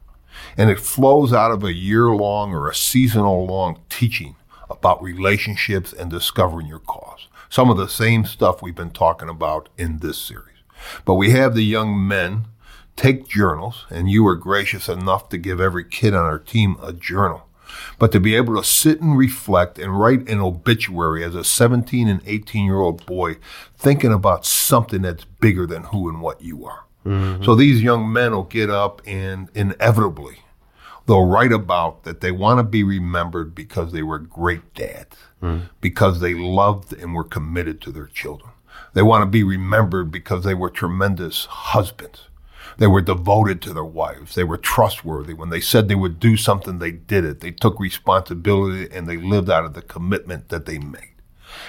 And 0.57 0.69
it 0.69 0.79
flows 0.79 1.33
out 1.33 1.51
of 1.51 1.63
a 1.63 1.73
year 1.73 2.07
long 2.07 2.53
or 2.53 2.69
a 2.69 2.75
seasonal 2.75 3.45
long 3.45 3.79
teaching 3.89 4.35
about 4.69 5.01
relationships 5.03 5.91
and 5.91 6.09
discovering 6.09 6.67
your 6.67 6.79
cause 6.79 7.27
some 7.49 7.69
of 7.69 7.77
the 7.77 7.89
same 7.89 8.25
stuff 8.25 8.61
we've 8.61 8.75
been 8.75 8.91
talking 8.91 9.29
about 9.29 9.69
in 9.77 9.97
this 9.97 10.17
series. 10.17 10.45
But 11.05 11.15
we 11.15 11.31
have 11.31 11.55
the 11.55 11.63
young 11.63 12.07
men 12.07 12.45
take 12.95 13.27
journals, 13.27 13.85
and 13.89 14.09
you 14.09 14.23
were 14.23 14.35
gracious 14.35 14.87
enough 14.87 15.29
to 15.29 15.37
give 15.37 15.59
every 15.59 15.83
kid 15.83 16.13
on 16.13 16.25
our 16.25 16.39
team 16.39 16.77
a 16.81 16.93
journal. 16.93 17.45
But 17.97 18.11
to 18.13 18.19
be 18.19 18.35
able 18.35 18.55
to 18.55 18.63
sit 18.63 18.99
and 19.01 19.17
reflect 19.17 19.77
and 19.77 19.99
write 19.99 20.27
an 20.27 20.39
obituary 20.39 21.23
as 21.23 21.35
a 21.35 21.43
17 21.43 22.07
and 22.07 22.21
18 22.25 22.65
year 22.65 22.79
old 22.79 23.05
boy, 23.05 23.37
thinking 23.77 24.11
about 24.11 24.45
something 24.45 25.01
that's 25.01 25.25
bigger 25.25 25.65
than 25.65 25.83
who 25.85 26.09
and 26.09 26.21
what 26.21 26.41
you 26.41 26.65
are. 26.65 26.85
Mm-hmm. 27.05 27.43
So 27.43 27.55
these 27.55 27.81
young 27.81 28.11
men 28.11 28.31
will 28.31 28.43
get 28.43 28.69
up 28.69 29.01
and 29.05 29.49
inevitably 29.53 30.39
they'll 31.09 31.25
write 31.25 31.51
about 31.51 32.03
that 32.03 32.21
they 32.21 32.31
want 32.31 32.59
to 32.59 32.63
be 32.63 32.83
remembered 32.83 33.55
because 33.55 33.91
they 33.91 34.03
were 34.03 34.19
great 34.19 34.75
dads 34.75 35.17
mm. 35.41 35.67
because 35.81 36.19
they 36.19 36.35
loved 36.35 36.93
and 36.93 37.15
were 37.15 37.23
committed 37.23 37.81
to 37.81 37.91
their 37.91 38.05
children. 38.05 38.51
They 38.93 39.01
want 39.01 39.23
to 39.23 39.25
be 39.25 39.43
remembered 39.43 40.11
because 40.11 40.43
they 40.43 40.53
were 40.53 40.69
tremendous 40.69 41.45
husbands. 41.45 42.29
They 42.77 42.85
were 42.85 43.01
devoted 43.01 43.59
to 43.63 43.73
their 43.73 43.83
wives. 43.83 44.35
They 44.35 44.43
were 44.43 44.57
trustworthy. 44.57 45.33
When 45.33 45.49
they 45.49 45.59
said 45.59 45.87
they 45.87 45.95
would 45.95 46.19
do 46.19 46.37
something, 46.37 46.77
they 46.77 46.91
did 46.91 47.25
it. 47.25 47.39
They 47.39 47.51
took 47.51 47.79
responsibility 47.79 48.87
and 48.95 49.07
they 49.07 49.17
lived 49.17 49.49
out 49.49 49.65
of 49.65 49.73
the 49.73 49.81
commitment 49.81 50.49
that 50.49 50.67
they 50.67 50.77
made. 50.77 51.15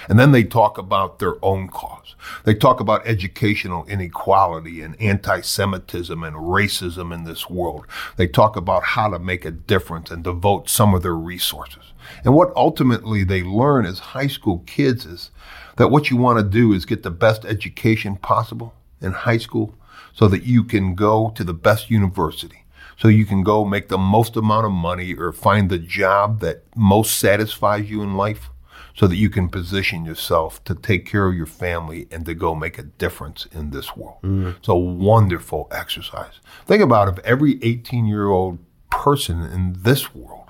And 0.07 0.19
then 0.19 0.31
they 0.31 0.43
talk 0.43 0.77
about 0.77 1.19
their 1.19 1.43
own 1.43 1.67
cause. 1.67 2.15
They 2.43 2.53
talk 2.53 2.79
about 2.79 3.05
educational 3.05 3.85
inequality 3.85 4.81
and 4.81 4.99
anti-Semitism 5.01 6.23
and 6.23 6.35
racism 6.35 7.13
in 7.13 7.23
this 7.23 7.49
world. 7.49 7.85
They 8.17 8.27
talk 8.27 8.55
about 8.55 8.83
how 8.83 9.09
to 9.09 9.19
make 9.19 9.45
a 9.45 9.51
difference 9.51 10.11
and 10.11 10.23
devote 10.23 10.69
some 10.69 10.93
of 10.93 11.03
their 11.03 11.15
resources. 11.15 11.93
And 12.23 12.35
what 12.35 12.53
ultimately 12.55 13.23
they 13.23 13.43
learn 13.43 13.85
as 13.85 13.99
high 13.99 14.27
school 14.27 14.63
kids 14.65 15.05
is 15.05 15.31
that 15.77 15.89
what 15.89 16.09
you 16.09 16.17
want 16.17 16.39
to 16.39 16.43
do 16.43 16.73
is 16.73 16.85
get 16.85 17.03
the 17.03 17.11
best 17.11 17.45
education 17.45 18.15
possible 18.17 18.73
in 19.01 19.11
high 19.11 19.37
school 19.37 19.73
so 20.13 20.27
that 20.27 20.43
you 20.43 20.63
can 20.63 20.95
go 20.95 21.31
to 21.35 21.43
the 21.43 21.53
best 21.53 21.89
university. 21.89 22.65
So 22.97 23.07
you 23.07 23.25
can 23.25 23.43
go 23.43 23.65
make 23.65 23.87
the 23.87 23.97
most 23.97 24.35
amount 24.35 24.65
of 24.65 24.71
money 24.71 25.15
or 25.15 25.31
find 25.31 25.69
the 25.69 25.79
job 25.79 26.39
that 26.41 26.63
most 26.75 27.17
satisfies 27.17 27.89
you 27.89 28.03
in 28.03 28.15
life 28.15 28.51
so 28.95 29.07
that 29.07 29.15
you 29.15 29.29
can 29.29 29.49
position 29.49 30.05
yourself 30.05 30.63
to 30.65 30.75
take 30.75 31.05
care 31.05 31.27
of 31.27 31.35
your 31.35 31.45
family 31.45 32.07
and 32.11 32.25
to 32.25 32.33
go 32.33 32.53
make 32.55 32.77
a 32.77 32.83
difference 32.83 33.47
in 33.51 33.71
this 33.71 33.95
world. 33.95 34.17
Mm. 34.23 34.57
It's 34.57 34.67
a 34.67 34.75
wonderful 34.75 35.67
exercise. 35.71 36.39
Think 36.65 36.83
about 36.83 37.07
if 37.07 37.23
every 37.25 37.59
18 37.63 38.05
year 38.05 38.27
old 38.27 38.59
person 38.89 39.41
in 39.41 39.75
this 39.79 40.13
world 40.13 40.49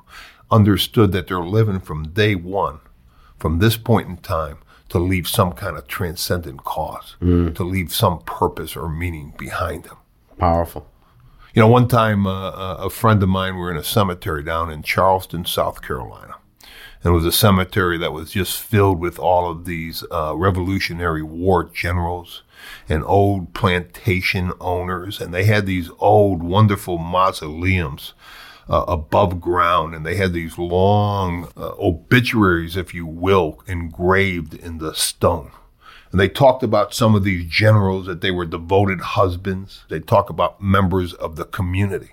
understood 0.49 1.11
that 1.13 1.27
they're 1.27 1.39
living 1.39 1.79
from 1.79 2.09
day 2.09 2.35
one, 2.35 2.79
from 3.37 3.59
this 3.59 3.77
point 3.77 4.09
in 4.09 4.17
time, 4.17 4.57
to 4.89 4.99
leave 4.99 5.27
some 5.27 5.53
kind 5.53 5.77
of 5.77 5.87
transcendent 5.87 6.65
cause, 6.65 7.15
mm. 7.21 7.55
to 7.55 7.63
leave 7.63 7.93
some 7.93 8.19
purpose 8.23 8.75
or 8.75 8.89
meaning 8.89 9.33
behind 9.37 9.85
them. 9.85 9.95
Powerful. 10.37 10.85
You 11.53 11.61
know, 11.61 11.67
one 11.67 11.87
time 11.87 12.27
uh, 12.27 12.49
uh 12.49 12.77
a 12.81 12.89
friend 12.89 13.21
of 13.23 13.29
mine 13.29 13.55
we 13.55 13.61
were 13.61 13.71
in 13.71 13.77
a 13.77 13.83
cemetery 13.83 14.43
down 14.43 14.69
in 14.69 14.83
Charleston, 14.83 15.45
South 15.45 15.81
Carolina. 15.81 16.35
And 17.03 17.11
it 17.11 17.15
was 17.15 17.25
a 17.25 17.31
cemetery 17.31 17.97
that 17.97 18.13
was 18.13 18.31
just 18.31 18.61
filled 18.61 18.99
with 18.99 19.17
all 19.17 19.49
of 19.49 19.65
these 19.65 20.03
uh, 20.11 20.35
Revolutionary 20.35 21.23
War 21.23 21.63
generals 21.63 22.43
and 22.87 23.03
old 23.03 23.53
plantation 23.53 24.51
owners. 24.59 25.19
And 25.19 25.33
they 25.33 25.45
had 25.45 25.65
these 25.65 25.89
old, 25.97 26.43
wonderful 26.43 26.99
mausoleums 26.99 28.13
uh, 28.69 28.85
above 28.87 29.41
ground. 29.41 29.95
And 29.95 30.05
they 30.05 30.15
had 30.15 30.33
these 30.33 30.59
long 30.59 31.51
uh, 31.57 31.71
obituaries, 31.79 32.77
if 32.77 32.93
you 32.93 33.07
will, 33.07 33.63
engraved 33.65 34.53
in 34.53 34.77
the 34.77 34.93
stone. 34.93 35.51
And 36.11 36.19
they 36.19 36.29
talked 36.29 36.61
about 36.61 36.93
some 36.93 37.15
of 37.15 37.23
these 37.23 37.49
generals 37.49 38.05
that 38.05 38.21
they 38.21 38.31
were 38.31 38.45
devoted 38.45 39.01
husbands. 39.01 39.85
They 39.89 40.01
talk 40.01 40.29
about 40.29 40.61
members 40.61 41.13
of 41.13 41.35
the 41.35 41.45
community. 41.45 42.11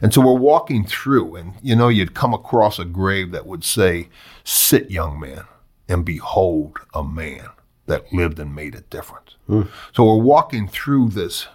And 0.00 0.12
so 0.12 0.20
we're 0.20 0.38
walking 0.38 0.84
through, 0.84 1.36
and 1.36 1.54
you 1.62 1.76
know, 1.76 1.88
you'd 1.88 2.14
come 2.14 2.34
across 2.34 2.78
a 2.78 2.84
grave 2.84 3.32
that 3.32 3.46
would 3.46 3.64
say, 3.64 4.08
Sit, 4.44 4.90
young 4.90 5.20
man, 5.20 5.44
and 5.88 6.04
behold 6.04 6.78
a 6.94 7.04
man 7.04 7.48
that 7.86 8.12
lived 8.12 8.38
and 8.38 8.54
made 8.54 8.74
a 8.74 8.82
difference. 8.82 9.36
Hmm. 9.46 9.62
So 9.92 10.04
we're 10.04 10.22
walking 10.22 10.68
through 10.68 11.10
this 11.10 11.48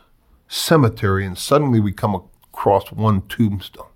cemetery, 0.48 1.26
and 1.26 1.38
suddenly 1.38 1.80
we 1.80 1.92
come 1.92 2.16
across 2.16 2.92
one 2.92 3.22
tombstone. 3.28 3.88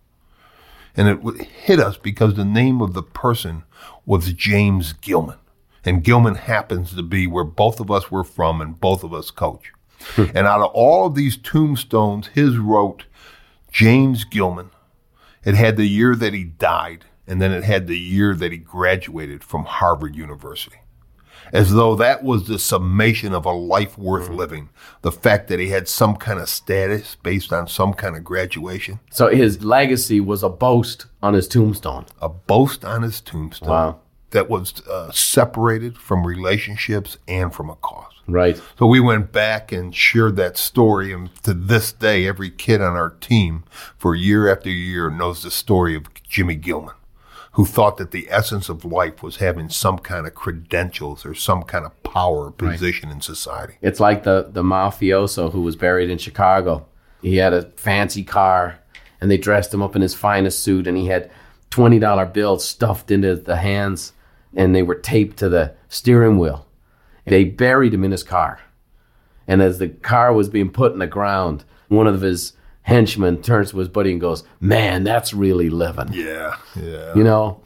And 0.96 1.08
it 1.08 1.42
hit 1.46 1.80
us 1.80 1.98
because 1.98 2.36
the 2.36 2.46
name 2.46 2.82
of 2.82 2.94
the 2.94 3.04
person 3.04 3.64
was 4.06 4.34
James 4.34 4.94
Gilman. 4.94 5.38
And 5.86 6.04
Gilman 6.04 6.36
happens 6.36 6.94
to 6.94 7.04
be 7.04 7.28
where 7.28 7.44
both 7.44 7.80
of 7.80 7.90
us 7.90 8.12
were 8.12 8.24
from 8.24 8.60
and 8.60 8.80
both 8.80 9.04
of 9.04 9.14
us 9.14 9.32
coach. 9.32 9.72
Hmm. 10.16 10.26
and 10.34 10.48
out 10.48 10.62
of 10.62 10.72
all 10.72 11.08
of 11.08 11.16
these 11.16 11.36
tombstones, 11.36 12.28
his 12.28 12.58
wrote 12.58 13.04
James 13.72 14.24
Gilman. 14.24 14.72
It 15.44 15.56
had 15.56 15.78
the 15.78 15.86
year 15.88 16.16
that 16.16 16.34
he 16.34 16.44
died, 16.44 17.06
and 17.28 17.42
then 17.42 17.52
it 17.52 17.64
had 17.64 17.88
the 17.88 17.98
year 17.98 18.36
that 18.36 18.52
he 18.52 18.58
graduated 18.58 19.44
from 19.44 19.66
Harvard 19.66 20.16
University. 20.16 20.78
As 21.52 21.74
though 21.74 21.96
that 21.96 22.24
was 22.24 22.48
the 22.48 22.60
summation 22.60 23.34
of 23.34 23.46
a 23.46 23.52
life 23.52 23.98
worth 23.98 24.30
living. 24.30 24.70
The 25.02 25.12
fact 25.12 25.48
that 25.48 25.60
he 25.60 25.70
had 25.70 25.88
some 25.88 26.16
kind 26.16 26.40
of 26.40 26.48
status 26.48 27.16
based 27.24 27.52
on 27.52 27.68
some 27.68 27.94
kind 27.94 28.16
of 28.16 28.24
graduation, 28.24 29.00
So 29.10 29.30
his 29.30 29.64
legacy 29.64 30.20
was 30.20 30.44
a 30.44 30.50
boast 30.50 31.08
on 31.24 31.34
his 31.34 31.48
tombstone. 31.48 32.06
a 32.22 32.30
boast 32.30 32.86
on 32.86 33.02
his 33.02 33.20
tombstone 33.22 33.70
Wow. 33.70 34.00
that 34.32 34.48
was 34.50 34.86
uh, 34.88 35.12
separated 35.12 35.98
from 35.98 36.28
relationships 36.28 37.18
and 37.28 37.52
from 37.52 37.70
a 37.72 37.76
cause. 37.78 38.14
Right. 38.30 38.62
So 38.78 38.86
we 38.86 39.00
went 39.00 39.32
back 39.32 39.72
and 39.72 39.96
shared 39.96 40.36
that 40.38 40.58
story, 40.58 41.12
and 41.12 41.30
to 41.44 41.54
this 41.54 41.92
day, 41.92 42.28
every 42.28 42.50
kid 42.50 42.82
on 42.82 42.96
our 42.96 43.10
team, 43.10 43.64
for 43.98 44.16
year 44.16 44.52
after 44.52 44.70
year, 44.70 45.10
knows 45.10 45.44
the 45.44 45.52
story 45.52 45.96
of 45.96 46.14
Jimmy 46.24 46.56
Gilman, 46.56 46.96
who 47.54 47.66
thought 47.66 47.98
that 47.98 48.12
the 48.12 48.28
essence 48.30 48.70
of 48.70 48.86
life 48.86 49.24
was 49.24 49.38
having 49.38 49.70
some 49.70 49.98
kind 50.00 50.28
of 50.28 50.36
credentials 50.36 51.26
or 51.26 51.34
some 51.34 51.64
kind 51.64 51.86
of 51.86 52.04
power 52.04 52.52
position 52.52 53.10
in 53.10 53.22
society. 53.22 53.76
It's 53.82 54.00
like 54.00 54.24
the 54.24 54.48
the 54.52 54.64
mafioso 54.64 55.52
who 55.52 55.62
was 55.62 55.76
buried 55.76 56.10
in 56.10 56.18
Chicago. 56.18 56.86
He 57.22 57.38
had 57.38 57.54
a 57.54 57.64
fancy 57.72 58.24
car, 58.24 58.80
and 59.20 59.30
they 59.30 59.38
dressed 59.38 59.74
him 59.74 59.82
up 59.82 59.96
in 59.96 60.02
his 60.02 60.14
finest 60.14 60.64
suit, 60.64 60.88
and 60.88 60.98
he 60.98 61.08
had 61.08 61.32
twenty 61.70 62.00
dollar 62.00 62.26
bills 62.26 62.66
stuffed 62.66 63.12
into 63.12 63.36
the 63.36 63.58
hands, 63.58 64.14
and 64.56 64.74
they 64.74 64.84
were 64.84 64.96
taped 64.96 65.38
to 65.38 65.50
the 65.50 65.74
steering 65.90 66.38
wheel. 66.38 66.66
They 67.30 67.44
buried 67.46 67.94
him 67.94 68.04
in 68.04 68.12
his 68.12 68.24
car, 68.24 68.60
and 69.48 69.62
as 69.62 69.80
the 69.80 69.90
car 69.90 70.34
was 70.34 70.50
being 70.50 70.70
put 70.70 70.94
in 70.94 71.00
the 71.00 71.08
ground, 71.08 71.64
one 71.88 72.08
of 72.08 72.22
his 72.22 72.54
henchmen 72.84 73.42
turns 73.42 73.72
to 73.72 73.78
his 73.78 73.88
buddy 73.88 74.12
and 74.12 74.22
goes, 74.22 74.44
"Man, 74.60 75.04
that's 75.04 75.34
really 75.34 75.70
living." 75.70 76.10
Yeah, 76.12 76.58
yeah. 76.76 77.14
You 77.16 77.24
know, 77.24 77.62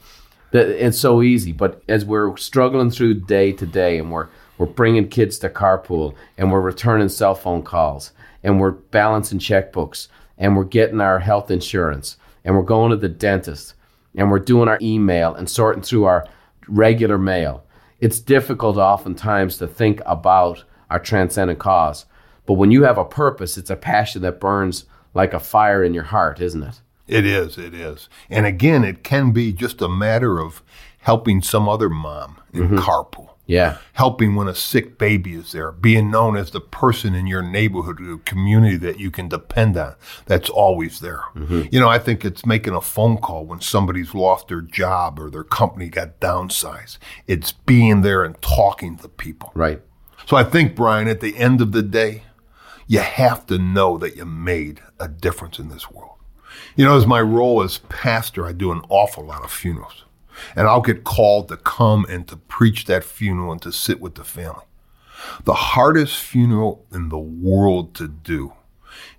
it's 0.52 0.98
so 0.98 1.22
easy. 1.22 1.52
But 1.52 1.82
as 1.88 2.04
we're 2.04 2.36
struggling 2.36 2.90
through 2.90 3.14
day 3.14 3.52
to 3.52 3.66
day, 3.66 3.98
and 3.98 4.10
we're 4.12 4.28
we're 4.58 4.66
bringing 4.66 5.08
kids 5.08 5.38
to 5.40 5.48
carpool, 5.48 6.14
and 6.38 6.52
we're 6.52 6.60
returning 6.60 7.08
cell 7.08 7.34
phone 7.34 7.62
calls, 7.62 8.12
and 8.42 8.60
we're 8.60 8.70
balancing 8.70 9.38
checkbooks, 9.38 10.08
and 10.38 10.56
we're 10.56 10.64
getting 10.64 11.00
our 11.00 11.18
health 11.18 11.50
insurance, 11.50 12.16
and 12.44 12.54
we're 12.56 12.62
going 12.62 12.90
to 12.90 12.96
the 12.96 13.08
dentist, 13.08 13.74
and 14.14 14.30
we're 14.30 14.38
doing 14.38 14.68
our 14.68 14.78
email 14.80 15.34
and 15.34 15.50
sorting 15.50 15.82
through 15.82 16.04
our 16.04 16.26
regular 16.68 17.18
mail. 17.18 17.64
It's 18.04 18.20
difficult 18.20 18.76
oftentimes 18.76 19.56
to 19.56 19.66
think 19.66 20.02
about 20.04 20.64
our 20.90 20.98
transcendent 20.98 21.58
cause. 21.58 22.04
But 22.44 22.54
when 22.54 22.70
you 22.70 22.82
have 22.82 22.98
a 22.98 23.04
purpose, 23.06 23.56
it's 23.56 23.70
a 23.70 23.76
passion 23.76 24.20
that 24.20 24.38
burns 24.38 24.84
like 25.14 25.32
a 25.32 25.40
fire 25.40 25.82
in 25.82 25.94
your 25.94 26.04
heart, 26.04 26.38
isn't 26.38 26.62
it? 26.62 26.82
It 27.08 27.24
is, 27.24 27.56
it 27.56 27.72
is. 27.72 28.10
And 28.28 28.44
again, 28.44 28.84
it 28.84 29.04
can 29.04 29.32
be 29.32 29.54
just 29.54 29.80
a 29.80 29.88
matter 29.88 30.38
of 30.38 30.62
helping 30.98 31.40
some 31.40 31.66
other 31.66 31.88
mom 31.88 32.36
in 32.52 32.64
mm-hmm. 32.64 32.76
carpool. 32.76 33.33
Yeah. 33.46 33.76
helping 33.92 34.34
when 34.34 34.48
a 34.48 34.54
sick 34.54 34.96
baby 34.98 35.34
is 35.34 35.52
there, 35.52 35.70
being 35.70 36.10
known 36.10 36.36
as 36.36 36.50
the 36.50 36.60
person 36.60 37.14
in 37.14 37.26
your 37.26 37.42
neighborhood 37.42 38.00
or 38.00 38.18
community 38.18 38.76
that 38.78 38.98
you 38.98 39.10
can 39.10 39.28
depend 39.28 39.76
on. 39.76 39.96
That's 40.26 40.48
always 40.48 41.00
there. 41.00 41.24
Mm-hmm. 41.34 41.62
You 41.70 41.80
know, 41.80 41.88
I 41.88 41.98
think 41.98 42.24
it's 42.24 42.46
making 42.46 42.74
a 42.74 42.80
phone 42.80 43.18
call 43.18 43.44
when 43.44 43.60
somebody's 43.60 44.14
lost 44.14 44.48
their 44.48 44.62
job 44.62 45.20
or 45.20 45.30
their 45.30 45.44
company 45.44 45.88
got 45.88 46.20
downsized. 46.20 46.98
It's 47.26 47.52
being 47.52 48.00
there 48.00 48.24
and 48.24 48.40
talking 48.40 48.96
to 48.98 49.08
people. 49.08 49.52
Right. 49.54 49.82
So 50.26 50.36
I 50.36 50.44
think, 50.44 50.74
Brian, 50.74 51.06
at 51.08 51.20
the 51.20 51.36
end 51.36 51.60
of 51.60 51.72
the 51.72 51.82
day, 51.82 52.22
you 52.86 53.00
have 53.00 53.46
to 53.46 53.58
know 53.58 53.98
that 53.98 54.16
you 54.16 54.24
made 54.24 54.80
a 54.98 55.08
difference 55.08 55.58
in 55.58 55.68
this 55.68 55.90
world. 55.90 56.18
You 56.76 56.84
know, 56.84 56.96
as 56.96 57.06
my 57.06 57.20
role 57.20 57.62
as 57.62 57.78
pastor, 57.88 58.46
I 58.46 58.52
do 58.52 58.72
an 58.72 58.82
awful 58.88 59.24
lot 59.24 59.44
of 59.44 59.50
funerals. 59.50 60.03
And 60.56 60.66
I'll 60.66 60.80
get 60.80 61.04
called 61.04 61.48
to 61.48 61.56
come 61.56 62.06
and 62.08 62.26
to 62.28 62.36
preach 62.36 62.86
that 62.86 63.04
funeral 63.04 63.52
and 63.52 63.62
to 63.62 63.72
sit 63.72 64.00
with 64.00 64.14
the 64.14 64.24
family. 64.24 64.64
The 65.44 65.54
hardest 65.54 66.16
funeral 66.16 66.84
in 66.92 67.08
the 67.08 67.18
world 67.18 67.94
to 67.96 68.08
do 68.08 68.52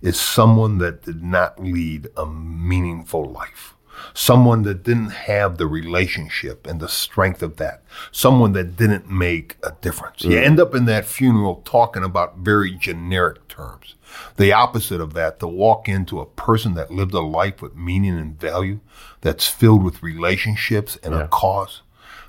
is 0.01 0.19
someone 0.19 0.77
that 0.79 1.03
did 1.03 1.23
not 1.23 1.61
lead 1.61 2.07
a 2.15 2.25
meaningful 2.25 3.25
life. 3.31 3.74
Someone 4.13 4.63
that 4.63 4.83
didn't 4.83 5.11
have 5.11 5.57
the 5.57 5.67
relationship 5.67 6.65
and 6.67 6.79
the 6.79 6.87
strength 6.87 7.43
of 7.43 7.57
that. 7.57 7.83
Someone 8.11 8.53
that 8.53 8.77
didn't 8.77 9.09
make 9.09 9.57
a 9.63 9.71
difference. 9.81 10.23
You 10.23 10.37
mm. 10.37 10.45
end 10.45 10.59
up 10.59 10.73
in 10.73 10.85
that 10.85 11.05
funeral 11.05 11.61
talking 11.65 12.03
about 12.03 12.37
very 12.37 12.71
generic 12.71 13.47
terms. 13.47 13.95
The 14.37 14.53
opposite 14.53 15.01
of 15.01 15.13
that, 15.13 15.39
to 15.39 15.47
walk 15.47 15.89
into 15.89 16.19
a 16.19 16.25
person 16.25 16.73
that 16.75 16.91
lived 16.91 17.13
a 17.13 17.19
life 17.19 17.61
with 17.61 17.75
meaning 17.75 18.17
and 18.17 18.39
value, 18.39 18.79
that's 19.21 19.47
filled 19.47 19.83
with 19.83 20.03
relationships 20.03 20.97
and 21.03 21.13
a 21.13 21.27
cause, 21.27 21.81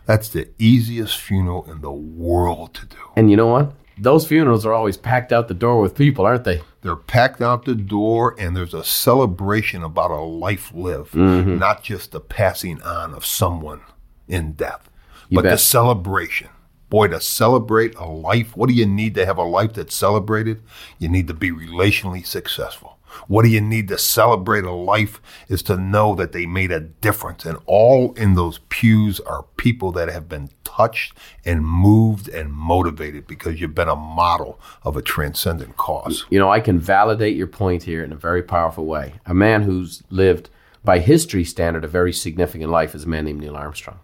that's 0.06 0.28
the 0.28 0.48
easiest 0.58 1.18
funeral 1.18 1.70
in 1.70 1.80
the 1.80 1.92
world 1.92 2.74
to 2.74 2.86
do. 2.86 2.96
And 3.16 3.30
you 3.30 3.36
know 3.36 3.48
what? 3.48 3.72
Those 3.98 4.26
funerals 4.26 4.66
are 4.66 4.72
always 4.72 4.96
packed 4.96 5.32
out 5.32 5.48
the 5.48 5.54
door 5.54 5.80
with 5.80 5.94
people, 5.94 6.26
aren't 6.26 6.44
they? 6.44 6.62
They're 6.86 6.94
packed 6.94 7.42
out 7.42 7.64
the 7.64 7.74
door, 7.74 8.36
and 8.38 8.56
there's 8.56 8.72
a 8.72 8.84
celebration 8.84 9.82
about 9.82 10.12
a 10.12 10.20
life 10.20 10.72
lived, 10.72 11.14
mm-hmm. 11.14 11.58
not 11.58 11.82
just 11.82 12.12
the 12.12 12.20
passing 12.20 12.80
on 12.82 13.12
of 13.12 13.26
someone 13.26 13.80
in 14.28 14.52
death, 14.52 14.88
but 15.32 15.42
the 15.42 15.58
celebration. 15.58 16.48
Boy, 16.88 17.08
to 17.08 17.20
celebrate 17.20 17.96
a 17.96 18.06
life, 18.06 18.56
what 18.56 18.68
do 18.68 18.74
you 18.74 18.86
need 18.86 19.16
to 19.16 19.26
have 19.26 19.36
a 19.36 19.42
life 19.42 19.72
that's 19.72 19.96
celebrated? 19.96 20.62
You 21.00 21.08
need 21.08 21.26
to 21.26 21.34
be 21.34 21.50
relationally 21.50 22.24
successful. 22.24 22.95
What 23.28 23.42
do 23.42 23.48
you 23.48 23.60
need 23.60 23.88
to 23.88 23.98
celebrate 23.98 24.64
a 24.64 24.72
life 24.72 25.20
is 25.48 25.62
to 25.64 25.76
know 25.76 26.14
that 26.14 26.32
they 26.32 26.46
made 26.46 26.72
a 26.72 26.80
difference. 26.80 27.44
And 27.44 27.58
all 27.66 28.12
in 28.14 28.34
those 28.34 28.60
pews 28.68 29.20
are 29.20 29.44
people 29.56 29.92
that 29.92 30.08
have 30.08 30.28
been 30.28 30.50
touched 30.64 31.14
and 31.44 31.64
moved 31.64 32.28
and 32.28 32.52
motivated 32.52 33.26
because 33.26 33.60
you've 33.60 33.74
been 33.74 33.88
a 33.88 33.96
model 33.96 34.60
of 34.82 34.96
a 34.96 35.02
transcendent 35.02 35.76
cause. 35.76 36.26
You 36.30 36.38
know, 36.38 36.50
I 36.50 36.60
can 36.60 36.78
validate 36.78 37.36
your 37.36 37.46
point 37.46 37.84
here 37.84 38.04
in 38.04 38.12
a 38.12 38.16
very 38.16 38.42
powerful 38.42 38.86
way. 38.86 39.14
A 39.24 39.34
man 39.34 39.62
who's 39.62 40.02
lived, 40.10 40.50
by 40.84 40.98
history 40.98 41.44
standard, 41.44 41.84
a 41.84 41.88
very 41.88 42.12
significant 42.12 42.70
life 42.70 42.94
is 42.94 43.04
a 43.04 43.08
man 43.08 43.24
named 43.24 43.40
Neil 43.40 43.56
Armstrong. 43.56 43.98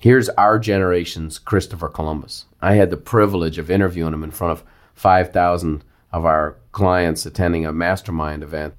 Here's 0.00 0.28
our 0.30 0.58
generation's 0.58 1.38
Christopher 1.38 1.88
Columbus. 1.88 2.44
I 2.62 2.74
had 2.74 2.90
the 2.90 2.96
privilege 2.96 3.58
of 3.58 3.70
interviewing 3.70 4.14
him 4.14 4.22
in 4.22 4.30
front 4.30 4.52
of 4.52 4.64
5,000 4.94 5.82
of 6.12 6.24
our 6.24 6.56
clients 6.72 7.26
attending 7.26 7.66
a 7.66 7.72
mastermind 7.72 8.42
event. 8.42 8.74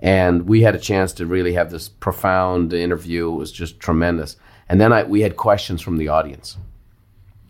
And 0.00 0.46
we 0.46 0.62
had 0.62 0.74
a 0.74 0.78
chance 0.78 1.12
to 1.14 1.26
really 1.26 1.54
have 1.54 1.70
this 1.70 1.88
profound 1.88 2.72
interview. 2.72 3.32
It 3.32 3.36
was 3.36 3.52
just 3.52 3.80
tremendous. 3.80 4.36
And 4.68 4.80
then 4.80 4.92
I, 4.92 5.04
we 5.04 5.20
had 5.20 5.36
questions 5.36 5.82
from 5.82 5.98
the 5.98 6.08
audience. 6.08 6.56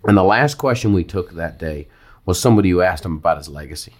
And 0.05 0.17
the 0.17 0.23
last 0.23 0.57
question 0.57 0.93
we 0.93 1.05
took 1.05 1.33
that 1.33 1.59
day 1.59 1.89
was 2.27 2.41
somebody 2.41 2.71
who 2.71 2.83
asked 2.83 3.05
him 3.05 3.17
about 3.17 3.39
his 3.39 3.49
legacy. 3.49 3.95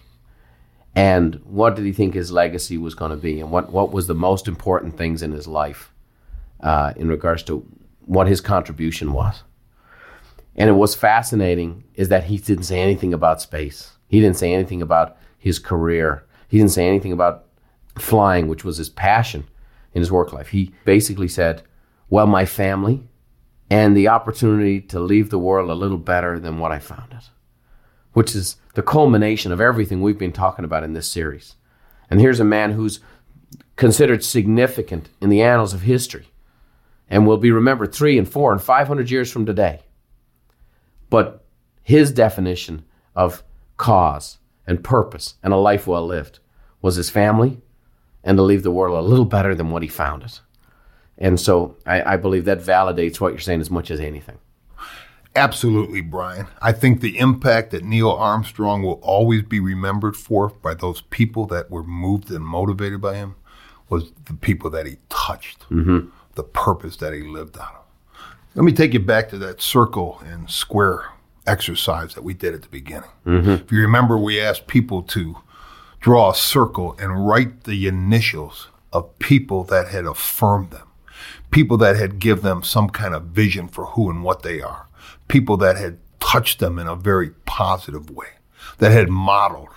And 0.95 1.35
what 1.43 1.75
did 1.75 1.85
he 1.85 1.91
think 1.91 2.13
his 2.13 2.31
legacy 2.31 2.77
was 2.77 2.95
going 2.95 3.11
to 3.11 3.17
be? 3.17 3.39
And 3.39 3.51
what, 3.51 3.71
what 3.71 3.91
was 3.91 4.07
the 4.07 4.15
most 4.15 4.47
important 4.47 4.97
things 4.97 5.21
in 5.21 5.31
his 5.31 5.47
life 5.47 5.91
uh, 6.61 6.93
in 6.95 7.09
regards 7.09 7.43
to 7.43 7.67
what 8.05 8.27
his 8.27 8.39
contribution 8.39 9.11
was? 9.11 9.43
And 10.55 10.69
it 10.69 10.73
was 10.73 10.95
fascinating 10.95 11.83
is 11.95 12.09
that 12.09 12.25
he 12.25 12.37
didn't 12.37 12.63
say 12.63 12.79
anything 12.79 13.13
about 13.13 13.41
space. 13.41 13.94
He 14.07 14.19
didn't 14.19 14.37
say 14.37 14.53
anything 14.53 14.81
about 14.81 15.17
his 15.37 15.59
career. 15.59 16.25
He 16.47 16.57
didn't 16.57 16.71
say 16.71 16.87
anything 16.87 17.11
about 17.11 17.45
flying, 17.97 18.47
which 18.47 18.63
was 18.63 18.77
his 18.77 18.89
passion 18.89 19.47
in 19.93 20.01
his 20.01 20.11
work 20.11 20.33
life. 20.33 20.49
He 20.49 20.73
basically 20.83 21.27
said, 21.27 21.63
Well, 22.09 22.27
my 22.27 22.45
family 22.45 23.07
and 23.69 23.95
the 23.95 24.07
opportunity 24.07 24.79
to 24.79 24.99
leave 24.99 25.29
the 25.29 25.39
world 25.39 25.69
a 25.69 25.73
little 25.73 25.97
better 25.97 26.39
than 26.39 26.59
what 26.59 26.71
I 26.71 26.79
found 26.79 27.13
it, 27.13 27.29
which 28.13 28.35
is 28.35 28.57
the 28.75 28.83
culmination 28.83 29.51
of 29.51 29.61
everything 29.61 30.01
we've 30.01 30.17
been 30.17 30.31
talking 30.31 30.65
about 30.65 30.83
in 30.83 30.93
this 30.93 31.07
series. 31.07 31.55
And 32.09 32.19
here's 32.19 32.39
a 32.39 32.45
man 32.45 32.73
who's 32.73 32.99
considered 33.75 34.23
significant 34.23 35.09
in 35.19 35.29
the 35.29 35.41
annals 35.41 35.73
of 35.73 35.81
history 35.81 36.27
and 37.09 37.25
will 37.25 37.37
be 37.37 37.51
remembered 37.51 37.93
three 37.93 38.17
and 38.17 38.29
four 38.29 38.51
and 38.51 38.61
500 38.61 39.09
years 39.09 39.31
from 39.31 39.45
today. 39.45 39.81
But 41.09 41.45
his 41.83 42.11
definition 42.11 42.85
of 43.15 43.43
cause 43.77 44.37
and 44.67 44.83
purpose 44.83 45.35
and 45.43 45.53
a 45.53 45.57
life 45.57 45.87
well 45.87 46.05
lived 46.05 46.39
was 46.81 46.95
his 46.95 47.09
family 47.09 47.61
and 48.23 48.37
to 48.37 48.43
leave 48.43 48.63
the 48.63 48.71
world 48.71 48.97
a 48.97 49.07
little 49.07 49.25
better 49.25 49.53
than 49.53 49.69
what 49.69 49.83
he 49.83 49.87
found 49.87 50.23
it. 50.23 50.41
And 51.17 51.39
so 51.39 51.77
I, 51.85 52.13
I 52.13 52.17
believe 52.17 52.45
that 52.45 52.59
validates 52.59 53.19
what 53.19 53.31
you're 53.31 53.39
saying 53.39 53.61
as 53.61 53.71
much 53.71 53.89
as 53.89 53.99
anything. 53.99 54.37
Absolutely, 55.35 56.01
Brian. 56.01 56.47
I 56.61 56.71
think 56.71 57.01
the 57.01 57.17
impact 57.17 57.71
that 57.71 57.83
Neil 57.83 58.11
Armstrong 58.11 58.83
will 58.83 58.99
always 59.01 59.43
be 59.43 59.59
remembered 59.59 60.15
for 60.15 60.49
by 60.49 60.73
those 60.73 61.01
people 61.01 61.45
that 61.47 61.69
were 61.69 61.83
moved 61.83 62.31
and 62.31 62.43
motivated 62.45 63.01
by 63.01 63.15
him 63.15 63.35
was 63.89 64.11
the 64.25 64.33
people 64.33 64.69
that 64.71 64.85
he 64.85 64.97
touched, 65.09 65.69
mm-hmm. 65.69 66.07
the 66.35 66.43
purpose 66.43 66.97
that 66.97 67.13
he 67.13 67.21
lived 67.21 67.57
out 67.57 67.75
of. 67.75 68.19
Let 68.55 68.63
me 68.63 68.71
take 68.71 68.93
you 68.93 69.01
back 69.01 69.27
to 69.29 69.37
that 69.39 69.61
circle 69.61 70.23
and 70.25 70.49
square 70.49 71.09
exercise 71.47 72.13
that 72.15 72.23
we 72.23 72.33
did 72.33 72.53
at 72.53 72.61
the 72.61 72.69
beginning. 72.69 73.09
Mm-hmm. 73.25 73.49
If 73.49 73.71
you 73.71 73.81
remember, 73.81 74.17
we 74.17 74.39
asked 74.39 74.67
people 74.67 75.03
to 75.03 75.37
draw 75.99 76.31
a 76.31 76.35
circle 76.35 76.95
and 76.99 77.27
write 77.27 77.63
the 77.63 77.87
initials 77.87 78.67
of 78.93 79.17
people 79.19 79.63
that 79.65 79.87
had 79.89 80.05
affirmed 80.05 80.71
them, 80.71 80.87
people 81.51 81.77
that 81.77 81.95
had 81.95 82.19
given 82.19 82.43
them 82.43 82.63
some 82.63 82.89
kind 82.89 83.13
of 83.13 83.23
vision 83.23 83.67
for 83.67 83.87
who 83.87 84.09
and 84.09 84.23
what 84.23 84.43
they 84.43 84.61
are, 84.61 84.87
people 85.27 85.57
that 85.57 85.77
had 85.77 85.97
touched 86.19 86.59
them 86.59 86.79
in 86.79 86.87
a 86.87 86.95
very 86.95 87.31
positive 87.45 88.09
way, 88.09 88.27
that 88.77 88.91
had 88.91 89.09
modeled, 89.09 89.69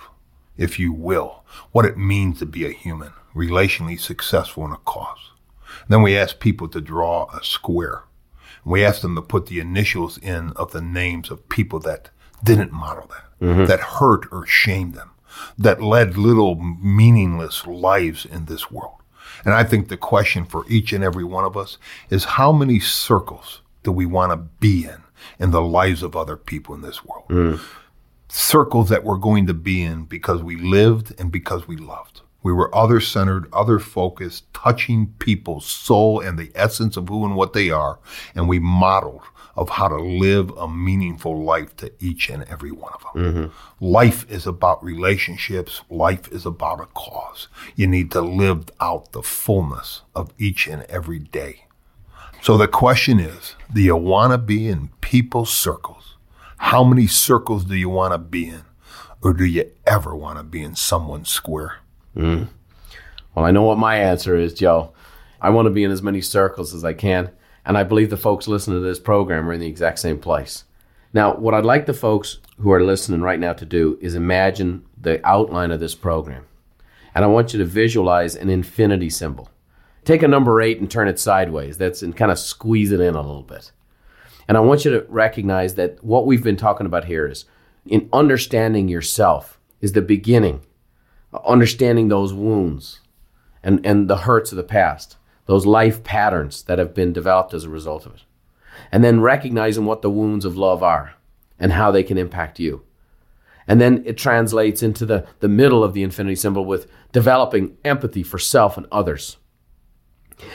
if 0.57 0.79
you 0.79 0.91
will, 0.91 1.43
what 1.71 1.85
it 1.85 1.97
means 1.97 2.39
to 2.39 2.45
be 2.45 2.65
a 2.65 2.71
human, 2.71 3.11
relationally 3.35 3.99
successful 3.99 4.65
in 4.65 4.71
a 4.71 4.77
cause. 4.77 5.31
Then 5.87 6.01
we 6.01 6.17
asked 6.17 6.39
people 6.39 6.67
to 6.69 6.81
draw 6.81 7.29
a 7.35 7.43
square 7.43 8.03
we 8.65 8.83
asked 8.83 9.01
them 9.01 9.15
to 9.15 9.21
put 9.21 9.47
the 9.47 9.59
initials 9.59 10.17
in 10.17 10.51
of 10.55 10.71
the 10.71 10.81
names 10.81 11.31
of 11.31 11.47
people 11.49 11.79
that 11.79 12.09
didn't 12.43 12.71
model 12.71 13.07
that, 13.07 13.45
mm-hmm. 13.45 13.65
that 13.65 13.79
hurt 13.79 14.25
or 14.31 14.45
shamed 14.45 14.93
them, 14.93 15.11
that 15.57 15.81
led 15.81 16.17
little 16.17 16.55
meaningless 16.55 17.65
lives 17.65 18.25
in 18.25 18.45
this 18.45 18.71
world. 18.71 18.95
And 19.45 19.53
I 19.53 19.63
think 19.63 19.87
the 19.87 19.97
question 19.97 20.45
for 20.45 20.65
each 20.67 20.91
and 20.93 21.03
every 21.03 21.23
one 21.23 21.45
of 21.45 21.55
us 21.55 21.77
is 22.09 22.23
how 22.25 22.51
many 22.51 22.79
circles 22.79 23.61
do 23.83 23.91
we 23.91 24.05
want 24.05 24.31
to 24.31 24.37
be 24.37 24.85
in 24.85 25.03
in 25.39 25.51
the 25.51 25.61
lives 25.61 26.03
of 26.03 26.15
other 26.15 26.35
people 26.35 26.75
in 26.75 26.81
this 26.81 27.05
world? 27.05 27.25
Mm. 27.29 27.59
Circles 28.27 28.89
that 28.89 29.03
we're 29.03 29.17
going 29.17 29.47
to 29.47 29.53
be 29.53 29.81
in 29.81 30.03
because 30.03 30.43
we 30.43 30.55
lived 30.55 31.13
and 31.19 31.31
because 31.31 31.67
we 31.67 31.77
loved. 31.77 32.21
We 32.41 32.53
were 32.53 32.73
other 32.73 33.01
centered, 33.01 33.47
other 33.51 33.79
focused, 33.79 34.51
touching 34.53 35.13
people's 35.19 35.65
soul 35.65 36.21
and 36.21 36.37
the 36.37 36.51
essence 36.55 36.95
of 36.95 37.09
who 37.09 37.25
and 37.25 37.35
what 37.35 37.53
they 37.53 37.69
are. 37.69 37.99
And 38.33 38.47
we 38.47 38.59
modeled 38.59 39.23
of 39.55 39.69
how 39.69 39.89
to 39.89 39.97
live 39.97 40.49
a 40.51 40.69
meaningful 40.69 41.43
life 41.43 41.75
to 41.77 41.91
each 41.99 42.29
and 42.29 42.43
every 42.43 42.71
one 42.71 42.93
of 42.93 43.01
them. 43.01 43.33
Mm-hmm. 43.33 43.85
Life 43.85 44.29
is 44.31 44.47
about 44.47 44.81
relationships. 44.81 45.81
Life 45.89 46.31
is 46.31 46.45
about 46.45 46.79
a 46.79 46.85
cause. 46.85 47.49
You 47.75 47.87
need 47.87 48.09
to 48.11 48.21
live 48.21 48.69
out 48.79 49.11
the 49.11 49.21
fullness 49.21 50.03
of 50.15 50.31
each 50.37 50.65
and 50.65 50.83
every 50.83 51.19
day. 51.19 51.65
So 52.41 52.57
the 52.57 52.69
question 52.69 53.19
is, 53.19 53.55
do 53.73 53.81
you 53.81 53.97
want 53.97 54.31
to 54.31 54.37
be 54.37 54.69
in 54.69 54.91
people's 55.01 55.53
circles? 55.53 56.15
How 56.57 56.85
many 56.85 57.07
circles 57.07 57.65
do 57.65 57.75
you 57.75 57.89
want 57.89 58.13
to 58.13 58.17
be 58.17 58.47
in? 58.47 58.63
Or 59.21 59.33
do 59.33 59.43
you 59.43 59.69
ever 59.85 60.15
want 60.15 60.37
to 60.37 60.43
be 60.43 60.63
in 60.63 60.75
someone's 60.75 61.29
square? 61.29 61.79
Mm. 62.19 62.49
Well, 63.33 63.45
I 63.45 63.51
know 63.51 63.63
what 63.63 63.77
my 63.77 63.97
answer 63.97 64.35
is, 64.35 64.53
Joe. 64.53 64.93
I 65.41 65.49
want 65.51 65.67
to 65.67 65.71
be 65.71 65.83
in 65.83 65.91
as 65.91 66.01
many 66.01 66.19
circles 66.19 66.73
as 66.73 66.83
I 66.83 66.93
can, 66.93 67.29
and 67.65 67.77
I 67.77 67.83
believe 67.83 68.09
the 68.09 68.17
folks 68.17 68.47
listening 68.47 68.77
to 68.77 68.85
this 68.85 68.99
program 68.99 69.47
are 69.49 69.53
in 69.53 69.61
the 69.61 69.67
exact 69.67 69.99
same 69.99 70.19
place. 70.19 70.65
Now, 71.13 71.35
what 71.35 71.53
I'd 71.53 71.65
like 71.65 71.85
the 71.85 71.93
folks 71.93 72.39
who 72.57 72.71
are 72.71 72.83
listening 72.83 73.21
right 73.21 73.39
now 73.39 73.53
to 73.53 73.65
do 73.65 73.97
is 74.01 74.15
imagine 74.15 74.85
the 74.99 75.25
outline 75.25 75.71
of 75.71 75.79
this 75.79 75.95
program. 75.95 76.45
And 77.15 77.23
I 77.23 77.27
want 77.29 77.53
you 77.53 77.59
to 77.59 77.65
visualize 77.65 78.35
an 78.35 78.49
infinity 78.49 79.09
symbol. 79.09 79.49
Take 80.03 80.21
a 80.21 80.27
number 80.27 80.61
eight 80.61 80.79
and 80.79 80.91
turn 80.91 81.07
it 81.07 81.19
sideways. 81.19 81.77
That's 81.77 82.03
and 82.03 82.15
kind 82.15 82.31
of 82.31 82.37
squeeze 82.37 82.91
it 82.91 82.99
in 82.99 83.15
a 83.15 83.21
little 83.21 83.43
bit. 83.43 83.71
And 84.47 84.57
I 84.57 84.61
want 84.61 84.83
you 84.83 84.91
to 84.91 85.05
recognize 85.07 85.75
that 85.75 86.03
what 86.03 86.25
we've 86.25 86.43
been 86.43 86.57
talking 86.57 86.85
about 86.85 87.05
here 87.05 87.27
is 87.27 87.45
in 87.85 88.09
understanding 88.11 88.87
yourself 88.87 89.59
is 89.81 89.93
the 89.93 90.01
beginning 90.01 90.61
understanding 91.45 92.07
those 92.07 92.33
wounds 92.33 93.01
and, 93.63 93.85
and 93.85 94.09
the 94.09 94.17
hurts 94.17 94.51
of 94.51 94.57
the 94.57 94.63
past, 94.63 95.17
those 95.45 95.65
life 95.65 96.03
patterns 96.03 96.63
that 96.63 96.79
have 96.79 96.93
been 96.93 97.13
developed 97.13 97.53
as 97.53 97.63
a 97.63 97.69
result 97.69 98.05
of 98.05 98.15
it. 98.15 98.21
And 98.91 99.03
then 99.03 99.21
recognizing 99.21 99.85
what 99.85 100.01
the 100.01 100.09
wounds 100.09 100.45
of 100.45 100.57
love 100.57 100.81
are 100.81 101.15
and 101.59 101.73
how 101.73 101.91
they 101.91 102.03
can 102.03 102.17
impact 102.17 102.59
you. 102.59 102.83
And 103.67 103.79
then 103.79 104.03
it 104.05 104.17
translates 104.17 104.81
into 104.81 105.05
the, 105.05 105.27
the 105.41 105.47
middle 105.47 105.83
of 105.83 105.93
the 105.93 106.01
infinity 106.01 106.35
symbol 106.35 106.65
with 106.65 106.89
developing 107.11 107.77
empathy 107.85 108.23
for 108.23 108.39
self 108.39 108.77
and 108.77 108.87
others. 108.91 109.37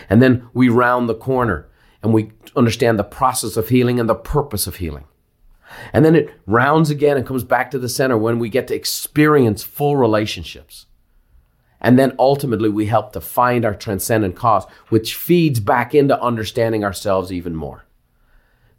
And 0.09 0.21
then 0.21 0.49
we 0.53 0.69
round 0.69 1.09
the 1.09 1.15
corner 1.15 1.69
and 2.03 2.13
we 2.13 2.33
understand 2.57 2.99
the 2.99 3.05
process 3.05 3.57
of 3.57 3.69
healing 3.69 4.01
and 4.01 4.09
the 4.09 4.15
purpose 4.15 4.67
of 4.67 4.77
healing. 4.77 5.05
And 5.93 6.05
then 6.05 6.15
it 6.15 6.31
rounds 6.47 6.91
again 6.91 7.17
and 7.17 7.27
comes 7.27 7.45
back 7.45 7.71
to 7.71 7.79
the 7.79 7.89
center 7.89 8.17
when 8.17 8.39
we 8.39 8.49
get 8.49 8.69
to 8.69 8.75
experience 8.75 9.63
full 9.63 9.97
relationships. 9.97 10.87
And 11.81 11.99
then 11.99 12.17
ultimately, 12.19 12.71
we 12.71 12.87
help 12.87 13.13
to 13.13 13.21
find 13.21 13.65
our 13.65 13.75
transcendent 13.75 14.37
cause, 14.37 14.65
which 14.89 15.15
feeds 15.15 15.61
back 15.61 15.95
into 15.95 16.21
understanding 16.21 16.83
ourselves 16.83 17.31
even 17.31 17.55
more. 17.55 17.85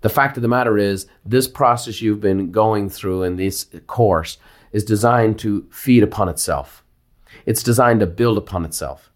The 0.01 0.09
fact 0.09 0.37
of 0.37 0.41
the 0.41 0.47
matter 0.47 0.77
is, 0.77 1.07
this 1.23 1.47
process 1.47 2.01
you've 2.01 2.21
been 2.21 2.51
going 2.51 2.89
through 2.89 3.23
in 3.23 3.35
this 3.35 3.67
course 3.85 4.37
is 4.71 4.83
designed 4.83 5.37
to 5.39 5.67
feed 5.71 6.03
upon 6.03 6.29
itself. 6.29 6.83
It's 7.45 7.63
designed 7.63 7.99
to 7.99 8.07
build 8.07 8.37
upon 8.37 8.65
itself. 8.65 9.11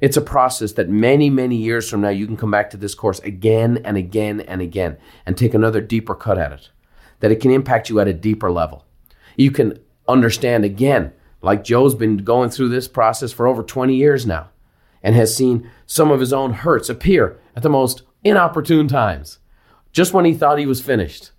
It's 0.00 0.16
a 0.16 0.22
process 0.22 0.72
that 0.72 0.88
many, 0.88 1.30
many 1.30 1.56
years 1.56 1.88
from 1.88 2.00
now, 2.00 2.08
you 2.08 2.26
can 2.26 2.36
come 2.36 2.50
back 2.50 2.70
to 2.70 2.76
this 2.76 2.94
course 2.94 3.20
again 3.20 3.80
and 3.84 3.96
again 3.96 4.40
and 4.40 4.60
again 4.60 4.96
and 5.24 5.36
take 5.36 5.54
another 5.54 5.80
deeper 5.80 6.14
cut 6.14 6.38
at 6.38 6.52
it 6.52 6.70
that 7.24 7.32
it 7.32 7.40
can 7.40 7.50
impact 7.50 7.88
you 7.88 7.98
at 8.00 8.06
a 8.06 8.12
deeper 8.12 8.52
level. 8.52 8.84
You 9.34 9.50
can 9.50 9.78
understand 10.06 10.62
again, 10.62 11.10
like 11.40 11.64
Joe's 11.64 11.94
been 11.94 12.18
going 12.18 12.50
through 12.50 12.68
this 12.68 12.86
process 12.86 13.32
for 13.32 13.46
over 13.46 13.62
20 13.62 13.96
years 13.96 14.26
now 14.26 14.50
and 15.02 15.14
has 15.14 15.34
seen 15.34 15.70
some 15.86 16.10
of 16.10 16.20
his 16.20 16.34
own 16.34 16.52
hurts 16.52 16.90
appear 16.90 17.40
at 17.56 17.62
the 17.62 17.70
most 17.70 18.02
inopportune 18.24 18.88
times. 18.88 19.38
Just 19.90 20.12
when 20.12 20.26
he 20.26 20.34
thought 20.34 20.58
he 20.58 20.66
was 20.66 20.82
finished, 20.82 21.30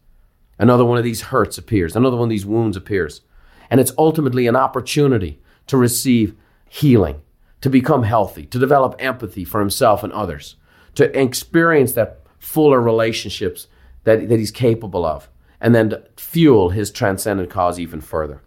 another 0.57 0.83
one 0.83 0.97
of 0.97 1.03
these 1.03 1.21
hurts 1.21 1.59
appears, 1.59 1.95
another 1.95 2.17
one 2.17 2.29
of 2.29 2.31
these 2.31 2.47
wounds 2.47 2.75
appears. 2.75 3.21
And 3.69 3.79
it's 3.79 3.93
ultimately 3.95 4.47
an 4.47 4.55
opportunity 4.55 5.39
to 5.67 5.77
receive 5.77 6.33
healing, 6.67 7.21
to 7.61 7.69
become 7.69 8.01
healthy, 8.01 8.47
to 8.47 8.57
develop 8.57 8.95
empathy 8.97 9.45
for 9.45 9.59
himself 9.59 10.03
and 10.03 10.11
others, 10.13 10.55
to 10.95 11.15
experience 11.15 11.91
that 11.91 12.21
fuller 12.39 12.81
relationships 12.81 13.67
that, 14.03 14.29
that 14.29 14.39
he's 14.39 14.49
capable 14.49 15.05
of, 15.05 15.29
and 15.59 15.73
then 15.73 15.95
fuel 16.17 16.69
his 16.69 16.91
transcendent 16.91 17.49
cause 17.49 17.79
even 17.79 18.01
further. 18.01 18.41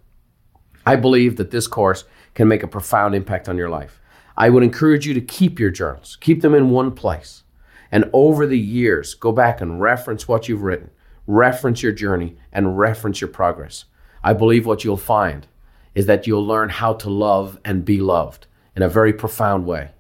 I 0.87 0.97
believe 0.97 1.37
that 1.37 1.51
this 1.51 1.67
course 1.67 2.05
can 2.35 2.49
make 2.49 2.63
a 2.63 2.69
profound 2.69 3.15
impact 3.15 3.49
on 3.49 3.59
your 3.59 3.69
life. 3.69 4.01
I 4.37 4.51
would 4.51 4.63
encourage 4.63 5.07
you 5.07 5.15
to 5.15 5.21
keep 5.21 5.59
your 5.59 5.71
journals, 5.71 6.17
keep 6.21 6.43
them 6.43 6.55
in 6.55 6.71
one 6.71 6.93
place. 6.93 7.43
And 7.91 8.09
over 8.13 8.47
the 8.47 8.59
years, 8.59 9.15
go 9.15 9.33
back 9.33 9.61
and 9.61 9.81
reference 9.81 10.29
what 10.29 10.49
you've 10.49 10.63
written, 10.63 10.91
reference 11.27 11.83
your 11.83 11.93
journey, 11.93 12.37
and 12.53 12.79
reference 12.79 13.21
your 13.21 13.29
progress. 13.29 13.87
I 14.23 14.33
believe 14.35 14.67
what 14.67 14.85
you'll 14.85 14.97
find 14.97 15.47
is 15.95 16.07
that 16.07 16.27
you'll 16.27 16.47
learn 16.47 16.69
how 16.69 16.93
to 16.95 17.11
love 17.11 17.59
and 17.65 17.85
be 17.85 18.01
loved 18.01 18.47
in 18.77 18.83
a 18.83 18.89
very 18.89 19.13
profound 19.13 19.67
way. 19.67 19.91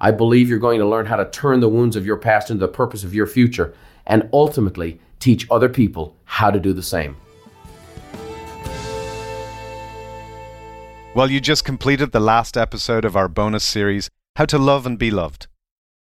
I 0.00 0.10
believe 0.10 0.48
you're 0.48 0.58
going 0.58 0.80
to 0.80 0.88
learn 0.88 1.06
how 1.06 1.16
to 1.16 1.30
turn 1.30 1.60
the 1.60 1.68
wounds 1.68 1.96
of 1.96 2.06
your 2.06 2.16
past 2.16 2.50
into 2.50 2.66
the 2.66 2.72
purpose 2.72 3.04
of 3.04 3.14
your 3.14 3.26
future 3.26 3.74
and 4.06 4.28
ultimately 4.32 5.00
teach 5.22 5.46
other 5.50 5.68
people 5.68 6.16
how 6.24 6.50
to 6.50 6.58
do 6.58 6.72
the 6.72 6.82
same. 6.82 7.16
Well, 11.14 11.30
you 11.30 11.40
just 11.40 11.64
completed 11.64 12.10
the 12.10 12.20
last 12.20 12.56
episode 12.56 13.04
of 13.04 13.16
our 13.16 13.28
bonus 13.28 13.62
series, 13.62 14.10
How 14.36 14.46
to 14.46 14.58
Love 14.58 14.86
and 14.86 14.98
Be 14.98 15.10
Loved. 15.10 15.46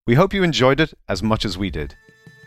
We 0.08 0.16
hope 0.16 0.34
you 0.34 0.42
enjoyed 0.42 0.80
it 0.80 0.94
as 1.08 1.22
much 1.22 1.46
as 1.46 1.58
we 1.58 1.70
did. 1.70 1.96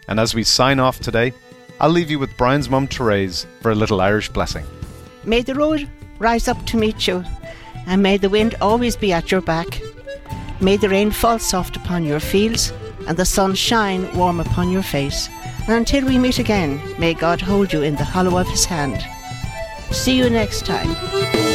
And 0.09 0.19
as 0.19 0.35
we 0.35 0.43
sign 0.43 0.81
off 0.81 0.99
today, 0.99 1.33
I'll 1.79 1.91
leave 1.91 2.11
you 2.11 2.19
with 2.19 2.37
Brian's 2.37 2.69
mum 2.69 2.89
Therese 2.89 3.47
for 3.61 3.71
a 3.71 3.75
little 3.75 4.01
Irish 4.01 4.29
blessing. 4.29 4.65
May 5.25 5.43
the 5.43 5.55
road 5.55 5.89
rise 6.19 6.49
up 6.49 6.65
to 6.67 6.77
meet 6.77 7.07
you, 7.07 7.23
and 7.87 8.03
may 8.03 8.17
the 8.17 8.31
wind 8.31 8.55
always 8.61 8.97
be 8.97 9.13
at 9.13 9.31
your 9.31 9.43
back. 9.43 9.81
May 10.61 10.77
the 10.77 10.89
rain 10.89 11.11
fall 11.11 11.39
soft 11.39 11.77
upon 11.77 12.05
your 12.05 12.21
fields, 12.21 12.73
and 13.07 13.17
the 13.17 13.25
sun 13.25 13.55
shine 13.55 14.13
warm 14.17 14.41
upon 14.41 14.71
your 14.71 14.83
face. 14.83 15.29
Until 15.67 16.05
we 16.05 16.19
meet 16.19 16.39
again, 16.39 16.79
may 16.99 17.15
God 17.15 17.41
hold 17.41 17.73
you 17.73 17.83
in 17.83 17.97
the 17.97 18.05
hollow 18.05 18.39
of 18.39 18.47
his 18.49 18.67
hand. 18.67 19.03
See 19.91 20.17
you 20.17 20.29
next 20.29 20.67
time. 20.67 21.54